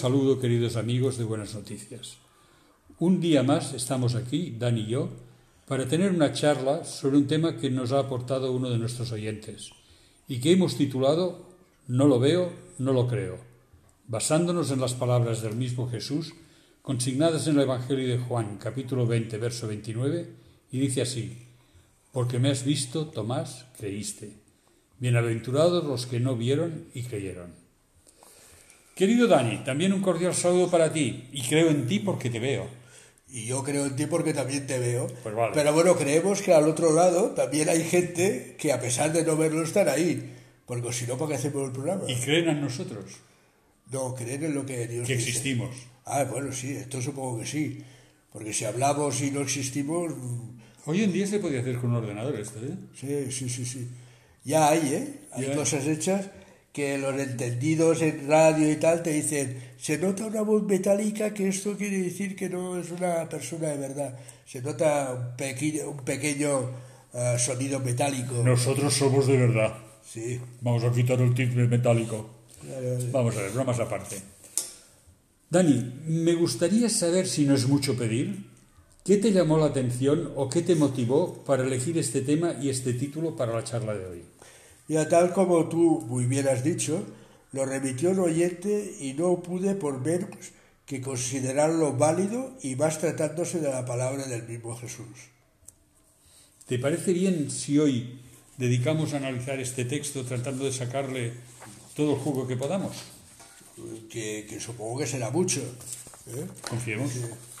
Saludo, 0.00 0.40
queridos 0.40 0.76
amigos 0.76 1.18
de 1.18 1.24
Buenas 1.24 1.54
Noticias. 1.54 2.16
Un 2.98 3.20
día 3.20 3.42
más 3.42 3.74
estamos 3.74 4.14
aquí, 4.14 4.56
Dan 4.58 4.78
y 4.78 4.86
yo, 4.86 5.10
para 5.66 5.88
tener 5.88 6.10
una 6.10 6.32
charla 6.32 6.86
sobre 6.86 7.18
un 7.18 7.26
tema 7.26 7.58
que 7.58 7.68
nos 7.68 7.92
ha 7.92 7.98
aportado 7.98 8.50
uno 8.50 8.70
de 8.70 8.78
nuestros 8.78 9.12
oyentes 9.12 9.72
y 10.26 10.40
que 10.40 10.52
hemos 10.52 10.78
titulado 10.78 11.50
No 11.86 12.08
lo 12.08 12.18
veo, 12.18 12.50
no 12.78 12.94
lo 12.94 13.08
creo, 13.08 13.40
basándonos 14.08 14.70
en 14.70 14.80
las 14.80 14.94
palabras 14.94 15.42
del 15.42 15.54
mismo 15.54 15.90
Jesús 15.90 16.32
consignadas 16.80 17.46
en 17.46 17.56
el 17.56 17.64
Evangelio 17.64 18.08
de 18.08 18.24
Juan, 18.24 18.56
capítulo 18.56 19.06
20, 19.06 19.36
verso 19.36 19.68
29, 19.68 20.30
y 20.72 20.80
dice 20.80 21.02
así, 21.02 21.46
Porque 22.10 22.38
me 22.38 22.48
has 22.48 22.64
visto, 22.64 23.08
Tomás, 23.08 23.66
creíste. 23.76 24.32
Bienaventurados 24.98 25.84
los 25.84 26.06
que 26.06 26.20
no 26.20 26.38
vieron 26.38 26.86
y 26.94 27.02
creyeron. 27.02 27.59
Querido 29.00 29.26
Dani, 29.26 29.64
también 29.64 29.94
un 29.94 30.02
cordial 30.02 30.34
saludo 30.34 30.70
para 30.70 30.92
ti 30.92 31.24
y 31.32 31.40
creo 31.48 31.70
en 31.70 31.86
ti 31.86 32.00
porque 32.00 32.28
te 32.28 32.38
veo. 32.38 32.66
Y 33.30 33.46
yo 33.46 33.62
creo 33.64 33.86
en 33.86 33.96
ti 33.96 34.04
porque 34.04 34.34
también 34.34 34.66
te 34.66 34.78
veo. 34.78 35.06
Pues 35.22 35.34
vale. 35.34 35.52
Pero 35.54 35.72
bueno, 35.72 35.96
creemos 35.96 36.42
que 36.42 36.52
al 36.52 36.68
otro 36.68 36.92
lado 36.92 37.30
también 37.30 37.70
hay 37.70 37.82
gente 37.82 38.56
que 38.58 38.74
a 38.74 38.78
pesar 38.78 39.10
de 39.14 39.24
no 39.24 39.38
verlo 39.38 39.62
están 39.62 39.88
ahí. 39.88 40.34
Porque 40.66 40.92
si 40.92 41.06
no, 41.06 41.16
¿para 41.16 41.30
qué 41.30 41.34
hacemos 41.36 41.64
el 41.68 41.72
programa? 41.72 42.02
Y 42.08 42.14
creen 42.16 42.50
en 42.50 42.60
nosotros, 42.60 43.06
No, 43.90 44.14
creen 44.14 44.44
en 44.44 44.54
lo 44.54 44.66
que 44.66 44.86
Dios 44.86 45.06
que 45.08 45.16
dice. 45.16 45.30
existimos. 45.30 45.74
Ah, 46.04 46.24
bueno, 46.24 46.52
sí, 46.52 46.72
esto 46.72 47.00
supongo 47.00 47.38
que 47.40 47.46
sí. 47.46 47.82
Porque 48.30 48.52
si 48.52 48.66
hablamos 48.66 49.22
y 49.22 49.30
no 49.30 49.40
existimos, 49.40 50.10
mm, 50.14 50.60
Hoy 50.84 51.04
en 51.04 51.12
día 51.12 51.26
se 51.26 51.38
podía 51.38 51.60
hacer 51.60 51.76
con 51.78 51.90
un 51.90 51.96
ordenador 51.96 52.34
esto, 52.38 52.58
¿eh? 52.58 52.74
sí, 52.94 53.30
sí, 53.32 53.48
sí, 53.48 53.64
sí. 53.64 53.88
Ya 54.44 54.68
hay, 54.68 54.80
¿eh? 54.94 55.20
Hay 55.32 55.44
Ya 55.44 55.50
hay. 55.52 55.56
cosas 55.56 55.86
hechas 55.86 56.26
que 56.72 56.98
los 56.98 57.18
entendidos 57.18 58.00
en 58.02 58.28
radio 58.28 58.70
y 58.70 58.76
tal 58.76 59.02
te 59.02 59.10
dicen, 59.10 59.58
se 59.78 59.98
nota 59.98 60.26
una 60.26 60.42
voz 60.42 60.62
metálica 60.62 61.34
que 61.34 61.48
esto 61.48 61.76
quiere 61.76 61.98
decir 61.98 62.36
que 62.36 62.48
no 62.48 62.78
es 62.78 62.90
una 62.90 63.28
persona 63.28 63.68
de 63.68 63.78
verdad. 63.78 64.18
Se 64.46 64.62
nota 64.62 65.12
un 65.12 65.36
pequeño, 65.36 65.90
un 65.90 66.04
pequeño 66.04 66.70
ah, 67.14 67.36
sonido 67.38 67.80
metálico. 67.80 68.34
Nosotros 68.44 68.94
somos 68.94 69.26
de 69.26 69.36
verdad. 69.36 69.74
Sí. 70.04 70.40
Vamos 70.60 70.84
a 70.84 70.92
quitar 70.92 71.20
el 71.20 71.34
timbre 71.34 71.66
metálico. 71.66 72.28
Claro, 72.62 72.98
Vamos 73.10 73.36
a 73.36 73.42
ver, 73.42 73.50
bromas 73.52 73.80
aparte. 73.80 74.16
Dani, 75.48 76.02
me 76.06 76.34
gustaría 76.34 76.88
saber 76.88 77.26
si 77.26 77.44
no 77.44 77.54
es 77.54 77.66
mucho 77.66 77.96
pedir. 77.96 78.48
¿Qué 79.04 79.16
te 79.16 79.32
llamó 79.32 79.58
la 79.58 79.66
atención 79.66 80.30
o 80.36 80.48
qué 80.48 80.62
te 80.62 80.76
motivó 80.76 81.42
para 81.44 81.64
elegir 81.64 81.98
este 81.98 82.20
tema 82.20 82.54
y 82.60 82.68
este 82.68 82.92
título 82.92 83.34
para 83.34 83.54
la 83.54 83.64
charla 83.64 83.94
de 83.94 84.06
hoy? 84.06 84.22
Ya 84.90 85.08
tal 85.08 85.32
como 85.32 85.68
tú 85.68 86.04
muy 86.08 86.24
bien 86.24 86.48
has 86.48 86.64
dicho, 86.64 87.06
lo 87.52 87.64
remitió 87.64 88.10
un 88.10 88.18
oyente 88.18 88.96
y 88.98 89.12
no 89.12 89.40
pude 89.40 89.76
por 89.76 90.00
menos 90.00 90.50
que 90.84 91.00
considerarlo 91.00 91.92
válido 91.92 92.58
y 92.60 92.74
más 92.74 92.98
tratándose 92.98 93.60
de 93.60 93.70
la 93.70 93.86
palabra 93.86 94.26
del 94.26 94.42
mismo 94.48 94.76
Jesús. 94.76 95.30
¿Te 96.66 96.80
parece 96.80 97.12
bien 97.12 97.52
si 97.52 97.78
hoy 97.78 98.18
dedicamos 98.56 99.14
a 99.14 99.18
analizar 99.18 99.60
este 99.60 99.84
texto 99.84 100.24
tratando 100.24 100.64
de 100.64 100.72
sacarle 100.72 101.34
todo 101.94 102.14
el 102.14 102.18
jugo 102.18 102.48
que 102.48 102.56
podamos? 102.56 102.96
Que, 104.10 104.44
que 104.50 104.58
supongo 104.58 104.98
que 104.98 105.06
será 105.06 105.30
mucho. 105.30 105.60
¿eh? 106.26 106.46
Confiemos. 106.68 107.12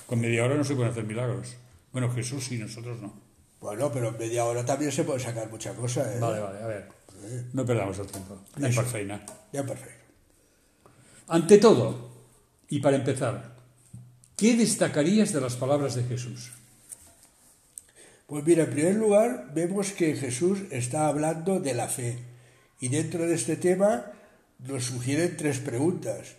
Con 0.04 0.18
media 0.18 0.44
hora 0.44 0.56
no 0.56 0.64
se 0.64 0.74
pueden 0.74 0.90
hacer 0.90 1.04
milagros. 1.04 1.54
Bueno, 1.92 2.10
Jesús 2.10 2.50
y 2.50 2.58
nosotros 2.58 3.00
no. 3.00 3.30
Bueno, 3.60 3.92
pero 3.92 4.08
en 4.08 4.18
media 4.18 4.46
hora 4.46 4.64
también 4.64 4.90
se 4.90 5.04
puede 5.04 5.20
sacar 5.20 5.48
mucha 5.48 5.74
cosa. 5.74 6.12
¿eh? 6.12 6.18
Vale, 6.18 6.40
vale, 6.40 6.58
a 6.60 6.66
ver. 6.66 6.99
No 7.52 7.64
perdamos 7.64 7.98
el 7.98 8.06
tiempo. 8.06 8.38
Anem 8.56 8.74
per 8.74 8.86
feina. 8.86 9.20
Ya 9.52 9.64
perfecto. 9.64 10.04
Ante 11.28 11.58
todo, 11.58 12.10
y 12.68 12.80
para 12.80 12.96
empezar, 12.96 13.56
¿qué 14.36 14.56
destacarías 14.56 15.32
de 15.32 15.40
las 15.40 15.56
palabras 15.56 15.94
de 15.94 16.04
Jesús? 16.04 16.52
Pues 18.26 18.44
mira, 18.44 18.64
en 18.64 18.70
primer 18.70 18.94
lugar 18.94 19.50
vemos 19.54 19.92
que 19.92 20.14
Jesús 20.14 20.60
está 20.70 21.08
hablando 21.08 21.58
de 21.60 21.74
la 21.74 21.88
fe 21.88 22.18
y 22.78 22.88
dentro 22.88 23.26
de 23.26 23.34
este 23.34 23.56
tema 23.56 24.12
nos 24.58 24.84
sugieren 24.84 25.36
tres 25.36 25.58
preguntas. 25.58 26.36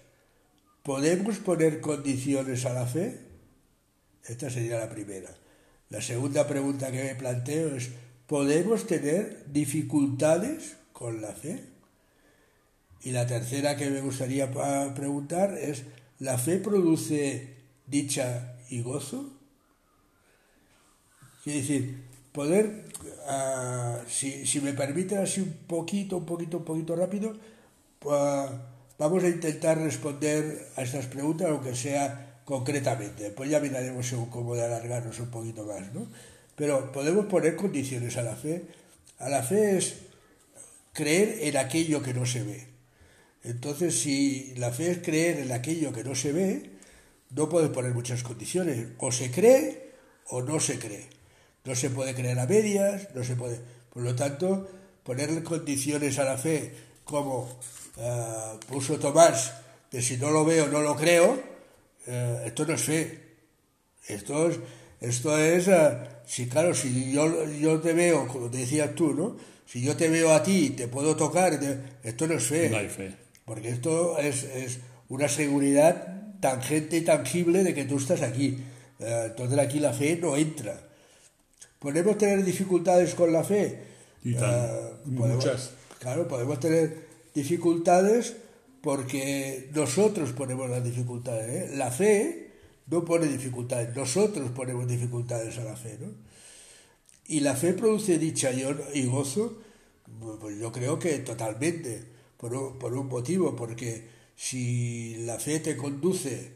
¿Podemos 0.83 1.37
poner 1.37 1.81
condiciones 1.81 2.65
a 2.65 2.73
la 2.73 2.85
fe? 2.85 3.19
Esta 4.25 4.49
sería 4.49 4.79
la 4.79 4.89
primera. 4.89 5.29
La 5.89 6.01
segunda 6.01 6.47
pregunta 6.47 6.91
que 6.91 7.03
me 7.03 7.15
planteo 7.15 7.75
es, 7.75 7.89
¿podemos 8.31 8.79
tener 8.93 9.23
dificultades 9.59 10.77
con 10.93 11.21
la 11.21 11.33
fe? 11.41 11.55
Y 13.01 13.11
la 13.11 13.27
tercera 13.27 13.75
que 13.75 13.89
me 13.89 13.99
gustaría 14.01 14.49
pa- 14.51 14.93
preguntar 14.93 15.57
es, 15.57 15.83
¿la 16.19 16.37
fe 16.37 16.57
produce 16.57 17.55
dicha 17.87 18.55
y 18.69 18.81
gozo? 18.81 19.19
Quiere 21.43 21.59
decir, 21.61 21.83
poder, 22.31 22.85
ah, 23.27 23.97
si, 24.07 24.45
si 24.45 24.61
me 24.61 24.73
permiten 24.73 25.19
así 25.19 25.41
un 25.41 25.53
poquito, 25.67 26.17
un 26.17 26.25
poquito, 26.25 26.57
un 26.57 26.65
poquito 26.65 26.95
rápido, 26.95 27.33
ah, 28.09 28.47
vamos 28.99 29.23
a 29.23 29.29
intentar 29.29 29.77
responder 29.79 30.67
a 30.77 30.83
estas 30.83 31.07
preguntas, 31.07 31.47
aunque 31.49 31.75
sea 31.75 32.41
concretamente. 32.45 33.23
Después 33.25 33.49
ya 33.49 33.59
miraremos 33.59 34.13
cómo 34.29 34.55
de 34.55 34.63
alargarnos 34.65 35.19
un 35.19 35.31
poquito 35.31 35.65
más, 35.65 35.91
¿no? 35.93 36.07
Pero 36.61 36.91
podemos 36.91 37.25
poner 37.25 37.55
condiciones 37.55 38.17
a 38.17 38.21
la 38.21 38.35
fe. 38.35 38.61
A 39.17 39.29
la 39.29 39.41
fe 39.41 39.79
es 39.79 39.95
creer 40.93 41.39
en 41.41 41.57
aquello 41.57 42.03
que 42.03 42.13
no 42.13 42.23
se 42.23 42.43
ve. 42.43 42.67
Entonces, 43.43 43.99
si 43.99 44.53
la 44.57 44.69
fe 44.69 44.91
es 44.91 44.97
creer 44.99 45.39
en 45.39 45.51
aquello 45.53 45.91
que 45.91 46.03
no 46.03 46.13
se 46.13 46.31
ve, 46.31 46.69
no 47.31 47.49
puedes 47.49 47.71
poner 47.71 47.95
muchas 47.95 48.21
condiciones. 48.21 48.89
O 48.99 49.11
se 49.11 49.31
cree 49.31 49.89
o 50.27 50.43
no 50.43 50.59
se 50.59 50.77
cree. 50.77 51.07
No 51.65 51.73
se 51.73 51.89
puede 51.89 52.13
creer 52.13 52.37
a 52.37 52.45
medias, 52.45 53.07
no 53.15 53.23
se 53.23 53.35
puede. 53.35 53.59
Por 53.91 54.03
lo 54.03 54.15
tanto, 54.15 54.69
ponerle 55.01 55.41
condiciones 55.41 56.19
a 56.19 56.25
la 56.25 56.37
fe, 56.37 56.75
como 57.03 57.57
ah, 57.97 58.55
puso 58.67 58.99
Tomás, 58.99 59.51
de 59.89 60.03
si 60.03 60.17
no 60.17 60.29
lo 60.29 60.45
veo, 60.45 60.67
no 60.67 60.81
lo 60.81 60.95
creo, 60.95 61.41
eh, 62.05 62.43
esto 62.45 62.67
no 62.67 62.75
es 62.75 62.81
fe. 62.83 63.31
Esto 64.07 64.47
es, 64.47 64.59
esto 65.01 65.37
es 65.37 65.67
ah, 65.67 66.21
si 66.25 66.47
claro, 66.47 66.73
si 66.73 67.11
yo, 67.11 67.45
yo 67.59 67.79
te 67.81 67.91
veo, 67.93 68.27
como 68.27 68.49
te 68.49 68.59
decías 68.59 68.95
tú, 68.95 69.13
¿no? 69.13 69.35
Si 69.65 69.81
yo 69.81 69.95
te 69.97 70.09
veo 70.09 70.31
a 70.33 70.41
ti, 70.43 70.69
te 70.71 70.87
puedo 70.87 71.15
tocar, 71.15 71.59
te- 71.59 71.77
esto 72.03 72.27
no 72.27 72.35
es 72.35 72.43
fe. 72.43 72.69
No 72.69 72.77
hay 72.77 72.87
fe. 72.89 73.13
Porque 73.45 73.69
esto 73.69 74.17
es, 74.17 74.43
es 74.43 74.79
una 75.09 75.27
seguridad 75.27 76.37
tangente 76.39 76.97
y 76.97 77.01
tangible 77.01 77.63
de 77.63 77.73
que 77.73 77.85
tú 77.85 77.97
estás 77.97 78.21
aquí. 78.21 78.57
Eh, 78.99 79.23
entonces 79.27 79.57
aquí 79.59 79.79
la 79.79 79.93
fe 79.93 80.17
no 80.21 80.37
entra. 80.37 80.79
¿Podemos 81.79 82.17
tener 82.17 82.43
dificultades 82.43 83.15
con 83.15 83.33
la 83.33 83.43
fe? 83.43 83.79
Y. 84.23 84.35
Eh, 84.35 84.37
podemos- 85.17 85.37
Muchas. 85.43 85.71
Claro, 85.99 86.27
podemos 86.27 86.59
tener 86.59 87.07
dificultades 87.33 88.35
porque 88.81 89.69
nosotros 89.73 90.31
ponemos 90.33 90.69
las 90.69 90.83
dificultades. 90.83 91.71
¿eh? 91.71 91.75
La 91.75 91.91
fe 91.91 92.50
no 92.87 93.05
pone 93.05 93.27
dificultades, 93.27 93.95
nosotros 93.95 94.51
ponemos 94.51 94.87
dificultades 94.87 95.57
a 95.57 95.63
la 95.63 95.75
fe. 95.75 95.97
¿no? 95.99 96.07
Y 97.27 97.39
la 97.41 97.55
fe 97.55 97.73
produce 97.73 98.17
dicha 98.17 98.51
y 98.51 99.05
gozo, 99.05 99.61
pues 100.39 100.59
yo 100.59 100.71
creo 100.71 100.99
que 100.99 101.19
totalmente, 101.19 102.03
por 102.37 102.53
un, 102.53 102.79
por 102.79 102.93
un 102.93 103.07
motivo, 103.07 103.55
porque 103.55 104.07
si 104.35 105.15
la 105.25 105.39
fe 105.39 105.59
te 105.59 105.77
conduce, 105.77 106.51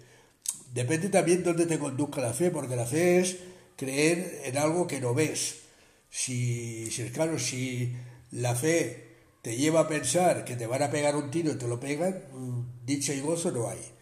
depende 0.74 1.10
también 1.10 1.44
dónde 1.44 1.66
te 1.66 1.80
conduzca 1.80 2.22
la 2.22 2.34
fe, 2.34 2.52
porque 2.52 2.76
la 2.76 2.86
fe 2.86 3.20
es 3.20 3.38
creer 3.76 4.42
en 4.46 4.58
algo 4.58 4.88
que 4.88 5.00
no 5.00 5.14
ves. 5.14 5.62
Si, 6.10 6.90
si 6.92 7.10
claro, 7.10 7.40
si 7.40 7.94
la 8.32 8.56
fe 8.56 9.06
te 9.42 9.56
lleva 9.56 9.82
a 9.82 9.88
pensar 9.88 10.44
que 10.44 10.56
te 10.56 10.68
van 10.68 10.82
a 10.82 10.90
pegar 10.90 11.16
un 11.16 11.30
tiro 11.30 11.52
y 11.52 11.58
te 11.58 11.68
lo 11.68 11.80
pegan, 11.80 12.24
mm, 12.34 12.86
dicha 12.86 13.14
y 13.14 13.22
gozo 13.22 13.52
no 13.52 13.70
hay. 13.70 13.95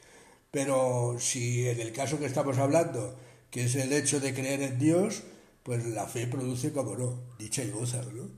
Pero 0.53 1.17
si 1.19 1.67
en 1.67 1.79
el 1.79 1.91
caso 1.93 2.19
que 2.19 2.27
estamos 2.27 2.59
hablando, 2.59 3.17
que 3.49 3.63
es 3.63 3.73
el 3.73 3.91
hecho 3.91 4.19
de 4.19 4.35
creer 4.35 4.61
en 4.61 4.77
Dios, 4.77 5.23
pues 5.63 5.83
la 5.83 6.05
fe 6.05 6.27
produce, 6.27 6.71
como 6.71 6.95
no, 6.95 7.23
dicha 7.39 7.63
y 7.63 7.71
gozo, 7.71 8.03
¿no? 8.11 8.29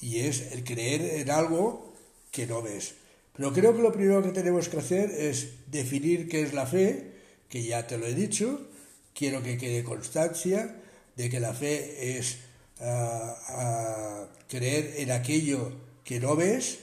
Y 0.00 0.20
es 0.20 0.52
el 0.52 0.64
creer 0.64 1.20
en 1.20 1.30
algo 1.30 1.92
que 2.30 2.46
no 2.46 2.62
ves. 2.62 2.94
Pero 3.36 3.52
creo 3.52 3.76
que 3.76 3.82
lo 3.82 3.92
primero 3.92 4.22
que 4.22 4.30
tenemos 4.30 4.70
que 4.70 4.78
hacer 4.78 5.10
es 5.10 5.70
definir 5.70 6.26
qué 6.26 6.40
es 6.40 6.54
la 6.54 6.64
fe, 6.64 7.12
que 7.50 7.64
ya 7.64 7.86
te 7.86 7.98
lo 7.98 8.06
he 8.06 8.14
dicho, 8.14 8.70
quiero 9.12 9.42
que 9.42 9.58
quede 9.58 9.84
constancia 9.84 10.74
de 11.16 11.28
que 11.28 11.38
la 11.38 11.52
fe 11.52 12.16
es 12.16 12.38
ah, 12.80 13.36
ah, 13.48 14.28
creer 14.48 14.94
en 14.96 15.10
aquello 15.10 15.70
que 16.02 16.18
no 16.18 16.34
ves, 16.34 16.78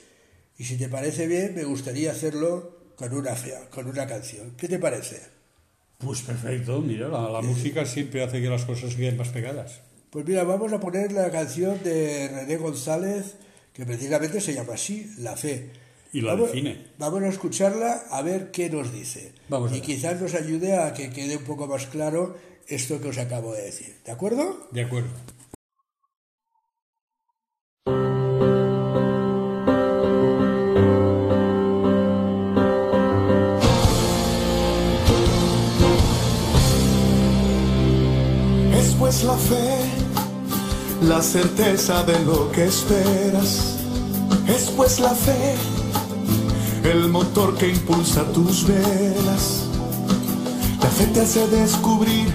y 0.60 0.66
si 0.66 0.78
te 0.78 0.90
parece 0.90 1.26
bien, 1.26 1.56
me 1.56 1.64
gustaría 1.64 2.12
hacerlo 2.12 2.77
con 2.98 3.14
una, 3.14 3.36
con 3.70 3.88
una 3.88 4.06
canción. 4.06 4.56
¿Qué 4.58 4.68
te 4.68 4.80
parece? 4.80 5.22
Pues 6.00 6.22
perfecto, 6.22 6.82
mira, 6.82 7.08
la, 7.08 7.30
la 7.30 7.42
música 7.42 7.86
siempre 7.86 8.24
hace 8.24 8.42
que 8.42 8.50
las 8.50 8.66
cosas 8.66 8.96
queden 8.96 9.18
más 9.18 9.30
pegadas. 9.30 9.82
Pues 10.10 10.26
mira, 10.26 10.44
vamos 10.44 10.74
a 10.74 10.80
poner 10.80 11.12
la 11.12 11.32
canción 11.32 11.82
de 11.84 12.28
René 12.28 12.58
González, 12.58 13.36
que 13.74 13.86
precisamente 13.86 14.42
se 14.42 14.54
llama 14.54 14.74
así, 14.74 15.10
La 15.20 15.36
Fe. 15.36 15.70
Y 16.14 16.22
la 16.22 16.34
vamos, 16.34 16.48
define. 16.48 16.88
Vamos 16.98 17.24
a 17.24 17.28
escucharla 17.28 18.06
a 18.10 18.22
ver 18.22 18.52
qué 18.52 18.70
nos 18.70 18.92
dice. 18.94 19.34
Vamos 19.50 19.76
y 19.76 19.82
quizás 19.82 20.20
nos 20.22 20.34
ayude 20.34 20.78
a 20.78 20.94
que 20.94 21.10
quede 21.10 21.38
un 21.38 21.44
poco 21.44 21.68
más 21.68 21.88
claro 21.88 22.38
esto 22.68 23.00
que 23.02 23.10
os 23.10 23.18
acabo 23.18 23.54
de 23.54 23.64
decir. 23.64 23.96
¿De 24.06 24.12
acuerdo? 24.12 24.68
De 24.72 24.82
acuerdo. 24.82 25.10
La 39.08 39.38
fe, 39.38 39.80
la 41.02 41.22
certeza 41.22 42.04
de 42.04 42.20
lo 42.26 42.52
que 42.52 42.66
esperas. 42.66 43.78
Es 44.50 44.70
pues 44.76 45.00
la 45.00 45.12
fe, 45.12 45.56
el 46.84 47.08
motor 47.08 47.56
que 47.56 47.70
impulsa 47.70 48.26
tus 48.34 48.68
velas. 48.68 49.64
La 50.82 50.90
fe 50.90 51.06
te 51.14 51.22
hace 51.22 51.48
descubrir 51.48 52.28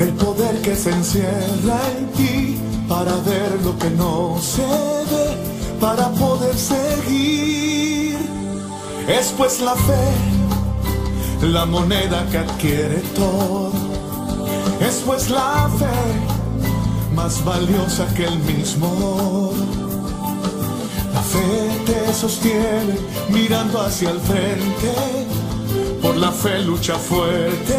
el 0.00 0.10
poder 0.12 0.60
que 0.60 0.76
se 0.76 0.90
encierra 0.90 1.80
en 1.96 2.08
ti 2.08 2.58
para 2.86 3.16
ver 3.22 3.58
lo 3.64 3.78
que 3.78 3.88
no 3.88 4.36
se 4.38 4.66
ve, 4.66 5.80
para 5.80 6.10
poder 6.10 6.54
seguir. 6.58 8.18
Es 9.08 9.32
pues 9.34 9.62
la 9.62 9.74
fe, 9.74 11.46
la 11.46 11.64
moneda 11.64 12.28
que 12.30 12.36
adquiere 12.36 13.02
todo. 13.16 13.97
Es 14.80 15.02
pues 15.04 15.28
la 15.30 15.68
fe 15.78 17.14
más 17.14 17.44
valiosa 17.44 18.06
que 18.14 18.24
el 18.24 18.38
mismo. 18.40 19.52
La 21.12 21.20
fe 21.20 21.70
te 21.84 22.14
sostiene 22.14 22.96
mirando 23.30 23.80
hacia 23.80 24.10
el 24.10 24.20
frente. 24.20 24.94
Por 26.00 26.16
la 26.16 26.30
fe 26.30 26.60
lucha 26.60 26.94
fuerte. 26.94 27.76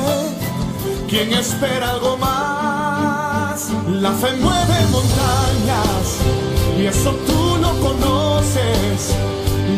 Quien 1.07 1.33
espera 1.33 1.91
algo 1.91 2.17
más, 2.17 3.69
la 3.89 4.11
fe 4.11 4.33
mueve 4.33 4.79
montañas 4.91 6.05
y 6.77 6.85
eso 6.85 7.11
tú 7.25 7.57
lo 7.61 7.71
conoces. 7.79 9.15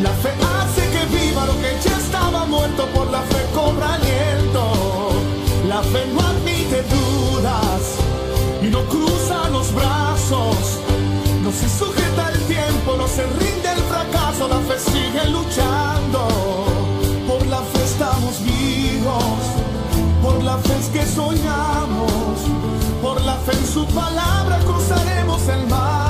La 0.04 0.12
fe 0.22 0.32
hace 0.58 0.82
que 0.90 1.06
viva 1.18 1.46
lo 1.46 1.54
que 1.62 1.72
ya 1.84 1.98
estaba 1.98 2.46
muerto. 2.46 2.86
Por 2.88 3.10
la 3.12 3.22
fe 3.22 3.46
cobra 3.54 3.94
aliento. 3.94 5.12
La 5.70 5.82
fe 5.84 6.06
brazos. 9.74 10.80
No 11.44 11.52
se 11.52 11.68
sujeta 11.70 12.30
el 12.34 12.40
tiempo, 12.44 12.96
no 12.98 13.08
se 13.08 13.24
rinde 13.24 13.70
el 13.76 13.82
fracaso. 13.92 14.48
La 14.48 14.60
fe 14.60 14.80
sigue 14.80 15.24
luchando. 15.30 16.28
Por 17.28 17.46
la 17.48 17.62
fe 17.62 17.84
estamos 17.84 18.42
vivos. 18.44 19.42
Por 20.22 20.44
la 20.44 20.58
fe 20.58 20.74
es 20.80 20.88
que 20.88 21.06
soñamos. 21.06 22.38
Por 23.02 23.22
la 23.22 23.36
fe 23.38 23.52
en 23.58 23.68
su 23.68 23.86
palabra 23.88 24.60
cruzaremos 24.66 25.48
el 25.48 25.68
mar 25.68 26.01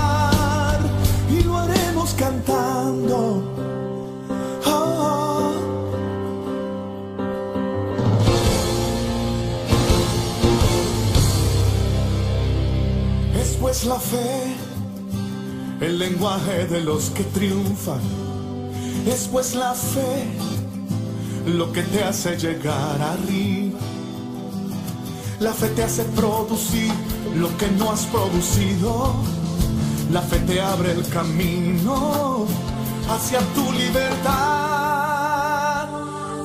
Es 13.71 13.85
la 13.85 13.97
fe, 13.97 14.53
el 15.79 15.97
lenguaje 15.97 16.67
de 16.67 16.81
los 16.81 17.09
que 17.11 17.23
triunfan. 17.23 18.01
Es 19.07 19.29
pues 19.31 19.55
la 19.55 19.73
fe, 19.73 20.25
lo 21.45 21.71
que 21.71 21.81
te 21.83 22.03
hace 22.03 22.35
llegar 22.35 23.01
arriba. 23.01 23.79
La 25.39 25.53
fe 25.53 25.69
te 25.69 25.83
hace 25.83 26.03
producir 26.03 26.91
lo 27.37 27.47
que 27.57 27.69
no 27.79 27.91
has 27.91 28.05
producido. 28.07 29.15
La 30.11 30.21
fe 30.21 30.39
te 30.39 30.59
abre 30.59 30.91
el 30.91 31.07
camino 31.07 32.47
hacia 33.09 33.39
tu 33.55 33.71
libertad. 33.71 34.27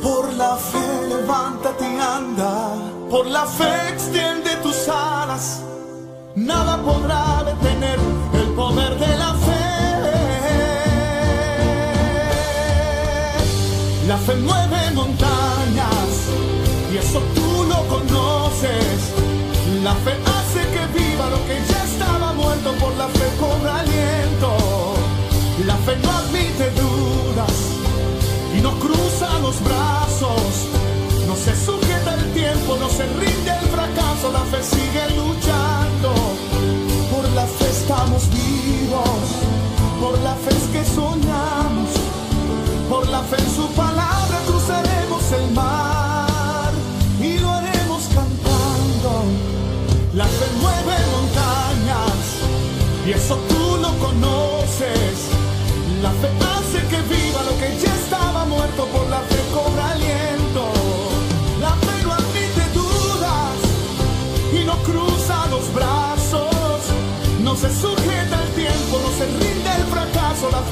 Por 0.01 0.33
la 0.35 0.55
fe 0.55 1.09
levántate 1.09 1.93
y 1.93 1.99
anda. 1.99 2.77
Por 3.11 3.27
la 3.27 3.47
fe 3.47 3.89
extiende 3.93 4.55
tus 4.63 4.89
alas. 4.89 5.63
Nada 6.37 6.77
podrá 6.83 7.43
detener 7.45 7.99
el 8.35 8.49
poder 8.53 8.99
de 8.99 9.17
la 9.17 9.33
fe. 9.33 9.67
La 14.07 14.19
fe 14.19 14.35
mueve 14.35 14.91
montañas 14.95 16.11
y 16.93 16.99
eso 16.99 17.21
tú 17.35 17.65
lo 17.67 17.89
conoces. 17.89 19.15
La 19.83 19.95
fe 19.95 20.13
hace 20.37 20.61
que 20.75 20.99
viva 20.99 21.31
lo 21.31 21.39
que 21.47 21.57
ya 21.73 21.85
estaba 21.85 22.35
muerto. 22.35 22.71
Por 22.81 22.95
la 22.97 23.09
fe 23.09 23.29
cobra 23.41 23.81
aliento. 23.81 24.53
La 25.65 25.77
fe 25.77 25.97
no 26.03 26.11
admite 26.19 26.71
dudas 26.83 27.57
y 28.55 28.61
no 28.61 28.79
cruza 28.79 29.39
los 29.39 29.59
brazos. 29.65 30.69
No 31.27 31.35
se 31.35 31.57
sujeta 31.57 32.15
el 32.15 32.33
tiempo, 32.35 32.77
no 32.79 32.91
se 32.91 33.07
rinde 33.07 33.53
el 33.63 33.69
fracaso, 33.71 34.31
la 34.33 34.45
fe 34.51 34.63
sigue 34.63 35.17
luchando. 35.17 35.66
Estamos 37.89 38.29
vivos, 38.31 39.27
por 40.01 40.19
la 40.19 40.35
fe 40.35 40.57
que 40.73 40.85
soñamos, 40.85 41.91
por 42.91 43.09
la 43.09 43.23
fe 43.23 43.37
en 43.41 43.51
su 43.55 43.69
palabra 43.77 44.41
cruzaremos 44.45 45.23
el 45.31 45.53
mar 45.53 46.73
y 47.23 47.39
lo 47.39 47.49
haremos 47.49 48.03
cantando. 48.09 49.23
La 50.15 50.25
fe 50.25 50.47
mueve 50.61 50.97
montañas 51.15 52.19
y 53.07 53.13
eso 53.13 53.39
tú 53.49 53.77
lo 53.81 53.97
conoces. 54.05 55.31
La 56.03 56.11
fe 56.11 56.56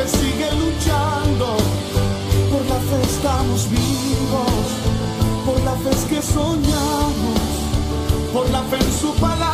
sigue 0.08 0.50
luchando. 0.52 1.56
Por 2.50 2.64
la 2.66 2.80
fe 2.88 3.02
estamos 3.02 3.68
vivos, 3.70 4.66
por 5.46 5.60
la 5.64 5.72
fe 5.82 5.90
es 5.90 6.04
que 6.04 6.22
soñamos. 6.22 7.40
Por 8.32 8.50
la 8.50 8.62
fe 8.64 8.76
en 8.76 8.92
su 9.00 9.14
palabra 9.14 9.53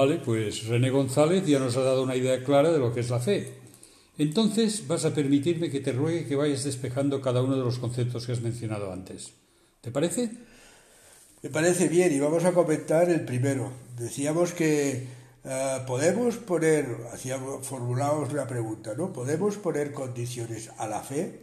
Vale, 0.00 0.16
pues 0.16 0.66
René 0.66 0.88
González 0.88 1.44
ya 1.44 1.58
nos 1.58 1.76
ha 1.76 1.82
dado 1.82 2.02
una 2.02 2.16
idea 2.16 2.42
clara 2.42 2.72
de 2.72 2.78
lo 2.78 2.94
que 2.94 3.00
es 3.00 3.10
la 3.10 3.20
fe. 3.20 3.52
Entonces 4.16 4.88
vas 4.88 5.04
a 5.04 5.12
permitirme 5.12 5.70
que 5.70 5.80
te 5.80 5.92
ruegue 5.92 6.26
que 6.26 6.36
vayas 6.36 6.64
despejando 6.64 7.20
cada 7.20 7.42
uno 7.42 7.54
de 7.54 7.62
los 7.62 7.78
conceptos 7.78 8.24
que 8.24 8.32
has 8.32 8.40
mencionado 8.40 8.94
antes. 8.94 9.34
¿Te 9.82 9.90
parece? 9.90 10.30
Me 11.42 11.50
parece 11.50 11.88
bien 11.88 12.14
y 12.14 12.18
vamos 12.18 12.46
a 12.46 12.52
comentar 12.52 13.10
el 13.10 13.26
primero. 13.26 13.72
Decíamos 13.98 14.52
que 14.52 15.06
eh, 15.44 15.78
podemos 15.86 16.38
poner, 16.38 16.86
hacíamos, 17.12 17.66
formulábamos 17.66 18.32
una 18.32 18.46
pregunta, 18.46 18.94
¿no? 18.96 19.12
¿Podemos 19.12 19.58
poner 19.58 19.92
condiciones 19.92 20.70
a 20.78 20.88
la 20.88 21.02
fe? 21.02 21.42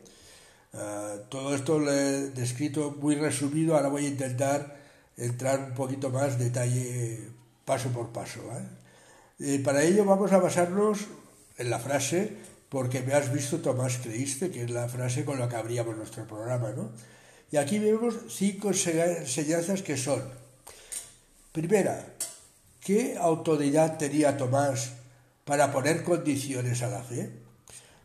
Eh, 0.74 1.22
todo 1.30 1.54
esto 1.54 1.78
lo 1.78 1.94
he 1.94 2.32
descrito 2.32 2.98
muy 3.00 3.18
resumido, 3.18 3.76
ahora 3.76 3.90
voy 3.90 4.06
a 4.06 4.10
intentar 4.10 4.78
entrar 5.16 5.60
un 5.60 5.76
poquito 5.76 6.10
más 6.10 6.40
detalle 6.40 7.37
paso 7.68 7.90
por 7.90 8.16
paso. 8.16 8.40
¿eh? 8.56 8.64
Eh, 9.40 9.60
para 9.60 9.84
ello 9.84 10.06
vamos 10.06 10.32
a 10.32 10.40
basarnos 10.40 11.00
en 11.58 11.70
la 11.70 11.80
frase 11.80 12.32
porque 12.70 13.02
me 13.02 13.14
has 13.14 13.32
visto, 13.32 13.60
Tomás, 13.60 14.00
creíste, 14.02 14.50
que 14.50 14.64
es 14.64 14.72
la 14.72 14.88
frase 14.88 15.26
con 15.26 15.38
la 15.38 15.50
que 15.50 15.58
abríamos 15.58 15.96
nuestro 15.96 16.26
programa, 16.26 16.72
¿no? 16.72 16.92
Y 17.52 17.58
aquí 17.58 17.80
vemos 17.80 18.16
cinco 18.30 18.72
enseñanzas 18.72 19.82
que 19.82 19.96
son, 19.96 20.22
primera, 21.52 22.14
¿qué 22.82 23.18
autoridad 23.18 23.98
tenía 23.98 24.36
Tomás 24.38 24.92
para 25.46 25.72
poner 25.72 26.04
condiciones 26.04 26.82
a 26.84 26.90
la 26.90 27.04
fe? 27.04 27.32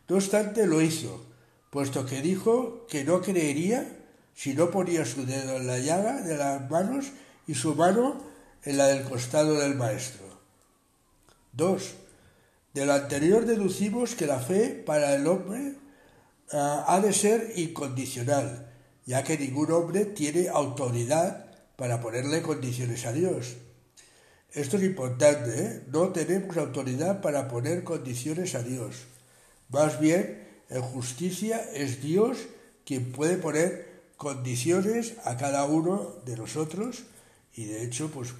No 0.07 0.15
obstante, 0.15 0.65
lo 0.65 0.81
hizo, 0.81 1.25
puesto 1.71 2.05
que 2.05 2.21
dijo 2.21 2.85
que 2.87 3.03
no 3.03 3.21
creería 3.21 3.87
si 4.33 4.53
no 4.53 4.71
ponía 4.71 5.05
su 5.05 5.25
dedo 5.25 5.57
en 5.57 5.67
la 5.67 5.79
llaga 5.79 6.21
de 6.21 6.37
las 6.37 6.69
manos 6.69 7.11
y 7.47 7.55
su 7.55 7.75
mano 7.75 8.32
en 8.65 8.77
la 8.77 8.87
del 8.87 9.03
costado 9.03 9.59
del 9.59 9.75
maestro. 9.75 10.23
2. 11.53 11.93
De 12.73 12.85
lo 12.85 12.93
anterior 12.93 13.45
deducimos 13.45 14.15
que 14.15 14.25
la 14.25 14.39
fe 14.39 14.69
para 14.69 15.13
el 15.13 15.27
hombre 15.27 15.75
uh, 16.51 16.83
ha 16.87 16.99
de 17.01 17.13
ser 17.13 17.53
incondicional, 17.55 18.71
ya 19.05 19.23
que 19.23 19.37
ningún 19.37 19.71
hombre 19.71 20.05
tiene 20.05 20.49
autoridad 20.49 21.45
para 21.75 22.01
ponerle 22.01 22.41
condiciones 22.41 23.05
a 23.05 23.13
Dios. 23.13 23.55
Esto 24.51 24.77
es 24.77 24.83
importante, 24.83 25.59
¿eh? 25.59 25.83
no 25.91 26.09
tenemos 26.09 26.57
autoridad 26.57 27.21
para 27.21 27.47
poner 27.47 27.83
condiciones 27.83 28.55
a 28.55 28.61
Dios. 28.63 28.95
Más 29.69 29.99
bien, 29.99 30.47
en 30.69 30.81
justicia 30.81 31.57
es 31.73 32.01
Dios 32.01 32.37
quien 32.85 33.11
puede 33.11 33.37
poner 33.37 33.93
condiciones 34.17 35.15
a 35.23 35.37
cada 35.37 35.65
uno 35.65 36.15
de 36.25 36.37
nosotros 36.37 37.03
y 37.55 37.65
de 37.65 37.83
hecho, 37.83 38.09
pues 38.09 38.33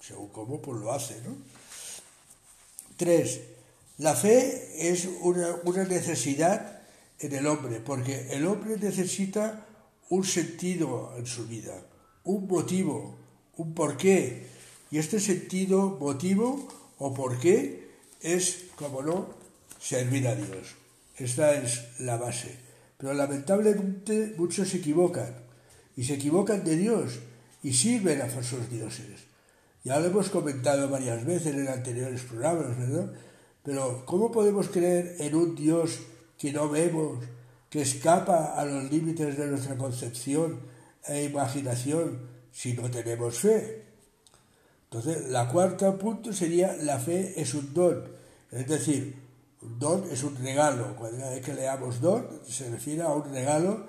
según 0.00 0.28
cómo, 0.28 0.60
pues 0.60 0.80
lo 0.80 0.92
hace. 0.92 1.20
¿no? 1.22 1.36
Tres, 2.96 3.40
la 3.98 4.14
fe 4.14 4.90
es 4.90 5.08
una, 5.20 5.56
una 5.64 5.84
necesidad 5.84 6.82
en 7.18 7.34
el 7.34 7.46
hombre, 7.46 7.80
porque 7.80 8.28
el 8.30 8.46
hombre 8.46 8.76
necesita 8.76 9.66
un 10.10 10.24
sentido 10.24 11.14
en 11.16 11.26
su 11.26 11.46
vida, 11.46 11.74
un 12.24 12.46
motivo, 12.46 13.16
un 13.56 13.74
porqué. 13.74 14.46
Y 14.90 14.98
este 14.98 15.18
sentido, 15.18 15.96
motivo 15.98 16.68
o 16.98 17.14
porqué 17.14 17.88
es, 18.20 18.66
como 18.76 19.02
no, 19.02 19.28
servir 19.80 20.28
a 20.28 20.34
Dios. 20.34 20.76
Esta 21.16 21.54
es 21.54 21.84
la 21.98 22.16
base. 22.16 22.56
Pero 22.98 23.14
lamentablemente 23.14 24.34
muchos 24.36 24.68
se 24.68 24.78
equivocan. 24.78 25.34
Y 25.96 26.04
se 26.04 26.14
equivocan 26.14 26.64
de 26.64 26.76
Dios 26.76 27.18
y 27.64 27.72
sirven 27.72 28.20
a 28.20 28.26
falsos 28.26 28.70
dioses. 28.70 29.24
Ya 29.82 29.98
lo 29.98 30.06
hemos 30.06 30.28
comentado 30.28 30.88
varias 30.88 31.24
veces 31.24 31.54
en 31.54 31.66
anteriores 31.66 32.22
programas, 32.22 32.78
¿verdad? 32.78 33.12
Pero 33.62 34.04
¿cómo 34.04 34.30
podemos 34.30 34.68
creer 34.68 35.16
en 35.18 35.34
un 35.34 35.56
Dios 35.56 36.00
que 36.38 36.52
no 36.52 36.68
vemos, 36.68 37.24
que 37.70 37.80
escapa 37.80 38.54
a 38.54 38.64
los 38.66 38.90
límites 38.92 39.38
de 39.38 39.46
nuestra 39.46 39.76
concepción 39.76 40.60
e 41.08 41.24
imaginación 41.24 42.28
si 42.52 42.74
no 42.74 42.90
tenemos 42.90 43.38
fe? 43.38 43.84
Entonces, 44.90 45.28
la 45.30 45.48
cuarta 45.48 45.96
punto 45.96 46.34
sería 46.34 46.76
la 46.76 46.98
fe 46.98 47.40
es 47.40 47.54
un 47.54 47.72
don. 47.72 48.04
Es 48.52 48.68
decir, 48.68 49.16
un 49.62 49.78
don 49.78 50.04
es 50.12 50.22
un 50.22 50.36
regalo. 50.36 50.94
Cuando 50.96 51.30
vez 51.30 51.40
que 51.40 51.54
leamos 51.54 52.02
don, 52.02 52.28
se 52.46 52.70
refiere 52.70 53.02
a 53.02 53.08
un 53.08 53.24
regalo 53.32 53.86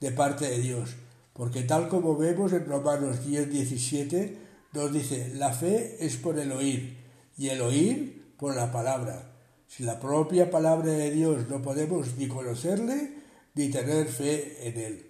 de 0.00 0.12
parte 0.12 0.48
de 0.48 0.58
Dios. 0.58 0.96
Porque 1.38 1.62
tal 1.62 1.88
como 1.88 2.16
vemos 2.16 2.52
en 2.52 2.66
Romanos 2.66 3.24
10, 3.24 3.48
17, 3.48 4.36
nos 4.72 4.92
dice, 4.92 5.32
la 5.36 5.52
fe 5.52 5.96
es 6.00 6.16
por 6.16 6.36
el 6.36 6.50
oír 6.50 6.96
y 7.38 7.48
el 7.48 7.60
oír 7.60 8.34
por 8.36 8.56
la 8.56 8.72
palabra. 8.72 9.36
Si 9.68 9.84
la 9.84 10.00
propia 10.00 10.50
palabra 10.50 10.90
de 10.90 11.12
Dios 11.12 11.48
no 11.48 11.62
podemos 11.62 12.16
ni 12.16 12.26
conocerle 12.26 13.12
ni 13.54 13.68
tener 13.68 14.08
fe 14.08 14.68
en 14.68 14.80
él. 14.80 15.06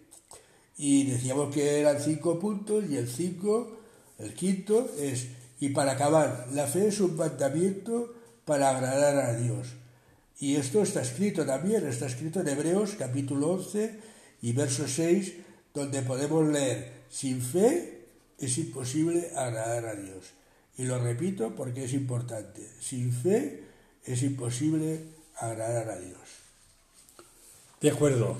Y 0.76 1.04
decíamos 1.04 1.54
que 1.54 1.80
eran 1.80 1.98
cinco 1.98 2.38
puntos 2.38 2.84
y 2.90 2.96
el 2.96 3.08
cinco, 3.08 3.78
el 4.18 4.34
quinto 4.34 4.86
es, 4.98 5.28
y 5.60 5.70
para 5.70 5.92
acabar, 5.92 6.48
la 6.52 6.66
fe 6.66 6.88
es 6.88 7.00
un 7.00 7.16
mandamiento 7.16 8.14
para 8.44 8.76
agradar 8.76 9.16
a 9.16 9.34
Dios. 9.34 9.68
Y 10.38 10.56
esto 10.56 10.82
está 10.82 11.00
escrito 11.00 11.46
también, 11.46 11.86
está 11.86 12.04
escrito 12.04 12.42
en 12.42 12.48
Hebreos 12.48 12.96
capítulo 12.98 13.52
11 13.52 13.98
y 14.42 14.52
verso 14.52 14.86
6, 14.86 15.47
donde 15.78 16.02
podemos 16.02 16.46
leer, 16.48 16.92
sin 17.08 17.40
fe 17.40 18.04
es 18.38 18.58
imposible 18.58 19.30
agradar 19.36 19.86
a 19.86 19.94
Dios. 19.94 20.32
Y 20.76 20.84
lo 20.84 20.98
repito 20.98 21.54
porque 21.54 21.84
es 21.84 21.92
importante, 21.92 22.68
sin 22.80 23.12
fe 23.12 23.62
es 24.04 24.22
imposible 24.22 25.02
agradar 25.36 25.90
a 25.90 25.98
Dios. 25.98 26.18
De 27.80 27.90
acuerdo, 27.90 28.36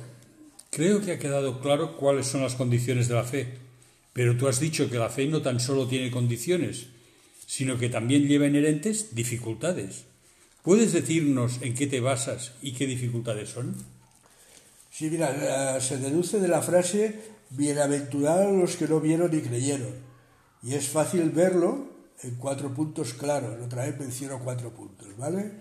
creo 0.71 1.01
que 1.01 1.13
ha 1.13 1.19
quedado 1.19 1.61
claro 1.61 1.97
cuáles 1.97 2.27
son 2.27 2.43
las 2.43 2.55
condiciones 2.55 3.09
de 3.09 3.15
la 3.15 3.25
fe, 3.25 3.47
pero 4.13 4.37
tú 4.37 4.49
has 4.49 4.59
dicho 4.59 4.91
que 4.91 4.99
la 4.99 5.09
fe 5.09 5.27
no 5.27 5.43
tan 5.43 5.61
solo 5.61 5.87
tiene 5.87 6.11
condiciones, 6.11 6.87
sino 7.47 7.79
que 7.79 7.89
también 7.89 8.27
lleva 8.27 8.47
inherentes 8.47 9.15
dificultades. 9.15 10.05
¿Puedes 10.63 10.93
decirnos 10.93 11.63
en 11.63 11.75
qué 11.75 11.87
te 11.87 12.01
basas 12.01 12.53
y 12.63 12.73
qué 12.73 12.87
dificultades 12.87 13.51
son? 13.51 13.77
Sí, 14.91 15.11
mira, 15.11 15.81
se 15.81 15.99
deduce 15.99 16.41
de 16.41 16.49
la 16.49 16.63
frase 16.63 17.21
bienaventurados 17.51 18.55
los 18.55 18.77
que 18.77 18.89
no 18.89 19.01
vieron 19.01 19.31
ni 19.31 19.41
creyeron. 19.41 19.95
Y 20.63 20.75
es 20.75 20.89
fácil 20.89 21.31
verlo 21.31 21.87
en 22.23 22.35
cuatro 22.37 22.73
puntos 22.75 23.15
claros. 23.15 23.57
Otra 23.65 23.85
vez 23.85 23.99
menciono 23.99 24.41
cuatro 24.43 24.71
puntos, 24.71 25.09
¿vale? 25.17 25.53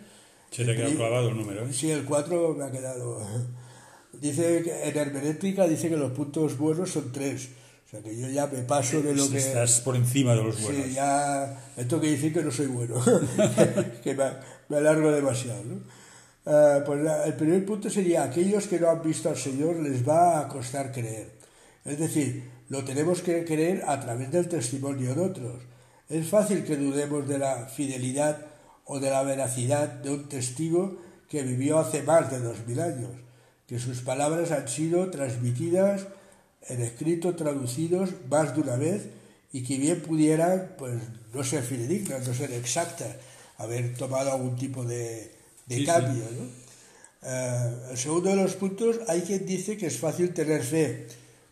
Se 0.51 0.65
te 0.65 0.71
ha 0.71 0.75
quedado 0.75 0.95
clavado 0.95 1.29
el 1.29 1.37
número, 1.37 1.65
¿eh? 1.65 1.73
Sí, 1.73 1.91
el 1.91 2.05
cuatro 2.05 2.55
me 2.55 2.65
ha 2.65 2.71
quedado. 2.71 3.25
Dice 4.13 4.63
que 4.63 4.89
en 4.89 4.97
hermenéutica 4.97 5.67
dice 5.67 5.89
que 5.89 5.97
los 5.97 6.11
puntos 6.11 6.57
buenos 6.57 6.89
son 6.89 7.11
tres. 7.11 7.49
O 7.85 7.89
sea 7.89 8.01
que 8.01 8.19
yo 8.19 8.27
ya 8.29 8.47
me 8.47 8.63
paso 8.63 9.01
de 9.01 9.13
lo 9.13 9.29
que. 9.29 9.37
Estás 9.37 9.81
por 9.81 9.95
encima 9.95 10.33
de 10.33 10.43
los 10.43 10.61
buenos. 10.61 10.85
Sí, 10.85 10.93
ya. 10.93 11.71
Esto 11.77 12.01
que 12.01 12.07
dice 12.07 12.33
que 12.33 12.41
no 12.41 12.49
soy 12.49 12.65
bueno. 12.67 12.95
que 14.03 14.15
me, 14.15 14.23
me, 14.69 14.77
alargo 14.77 15.11
demasiado, 15.11 15.63
¿no? 15.65 15.81
Uh, 16.47 16.81
pues 16.85 17.05
el 17.25 17.33
primer 17.33 17.65
punto 17.65 17.89
sería: 17.89 18.23
aquellos 18.23 18.67
que 18.67 18.79
no 18.79 18.89
han 18.89 19.01
visto 19.01 19.27
al 19.27 19.35
Señor 19.35 19.75
les 19.81 20.07
va 20.07 20.39
a 20.39 20.47
costar 20.47 20.93
creer. 20.93 21.27
Es 21.83 21.99
decir, 21.99 22.49
lo 22.69 22.85
tenemos 22.85 23.21
que 23.21 23.43
creer 23.43 23.83
a 23.85 23.99
través 23.99 24.31
del 24.31 24.47
testimonio 24.47 25.13
de 25.13 25.21
otros. 25.21 25.63
Es 26.07 26.25
fácil 26.29 26.63
que 26.63 26.77
dudemos 26.77 27.27
de 27.27 27.37
la 27.37 27.65
fidelidad 27.65 28.45
o 28.85 29.01
de 29.01 29.09
la 29.09 29.23
veracidad 29.23 29.89
de 29.89 30.11
un 30.11 30.29
testigo 30.29 31.01
que 31.27 31.43
vivió 31.43 31.79
hace 31.79 32.01
más 32.03 32.31
de 32.31 32.39
dos 32.39 32.65
mil 32.65 32.79
años, 32.79 33.11
que 33.67 33.77
sus 33.77 33.99
palabras 33.99 34.51
han 34.51 34.69
sido 34.69 35.11
transmitidas 35.11 36.07
en 36.69 36.81
escrito 36.81 37.35
traducidos 37.35 38.11
más 38.29 38.55
de 38.55 38.61
una 38.61 38.77
vez 38.77 39.09
y 39.51 39.63
que 39.63 39.77
bien 39.77 40.01
pudieran 40.01 40.75
pues 40.77 40.95
no 41.33 41.43
ser 41.43 41.63
fidedignas, 41.63 42.25
no 42.25 42.33
ser 42.33 42.53
exactas, 42.53 43.17
haber 43.57 43.95
tomado 43.95 44.31
algún 44.31 44.55
tipo 44.55 44.85
de, 44.85 45.36
de 45.67 45.75
sí, 45.77 45.85
cambio. 45.85 46.23
Sí. 46.29 46.35
¿no? 46.35 46.67
Uh, 47.19 47.91
el 47.91 47.97
segundo 47.97 48.29
de 48.29 48.35
los 48.37 48.55
puntos, 48.55 48.99
hay 49.07 49.21
quien 49.21 49.45
dice 49.45 49.77
que 49.77 49.87
es 49.87 49.97
fácil 49.97 50.33
tener 50.33 50.63
fe, 50.63 51.07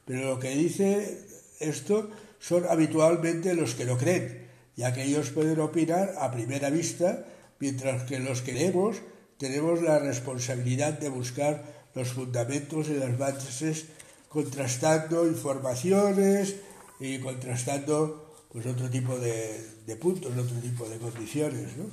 pero 0.05 0.29
lo 0.29 0.39
que 0.39 0.49
dice 0.49 1.19
esto 1.59 2.09
son 2.39 2.65
habitualmente 2.69 3.53
los 3.55 3.75
que 3.75 3.85
lo 3.85 3.97
creen, 3.97 4.47
ya 4.75 4.93
que 4.93 5.03
ellos 5.03 5.31
pueden 5.31 5.59
opinar 5.59 6.15
a 6.19 6.31
primera 6.31 6.69
vista, 6.69 7.25
mientras 7.59 8.03
que 8.03 8.19
los 8.19 8.41
que 8.41 8.53
leemos 8.53 8.97
tenemos 9.37 9.81
la 9.81 9.99
responsabilidad 9.99 10.93
de 10.99 11.09
buscar 11.09 11.63
los 11.93 12.09
fundamentos 12.09 12.87
y 12.89 12.93
las 12.93 13.17
bases 13.17 13.85
contrastando 14.29 15.27
informaciones 15.27 16.55
y 16.99 17.19
contrastando 17.19 18.33
pues 18.51 18.65
otro 18.65 18.89
tipo 18.89 19.17
de, 19.17 19.65
de 19.85 19.95
puntos, 19.95 20.31
otro 20.37 20.57
tipo 20.59 20.87
de 20.87 20.97
condiciones. 20.97 21.75
¿no? 21.77 21.85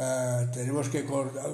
Uh, 0.00 0.50
tenemos 0.50 0.88
que 0.88 1.04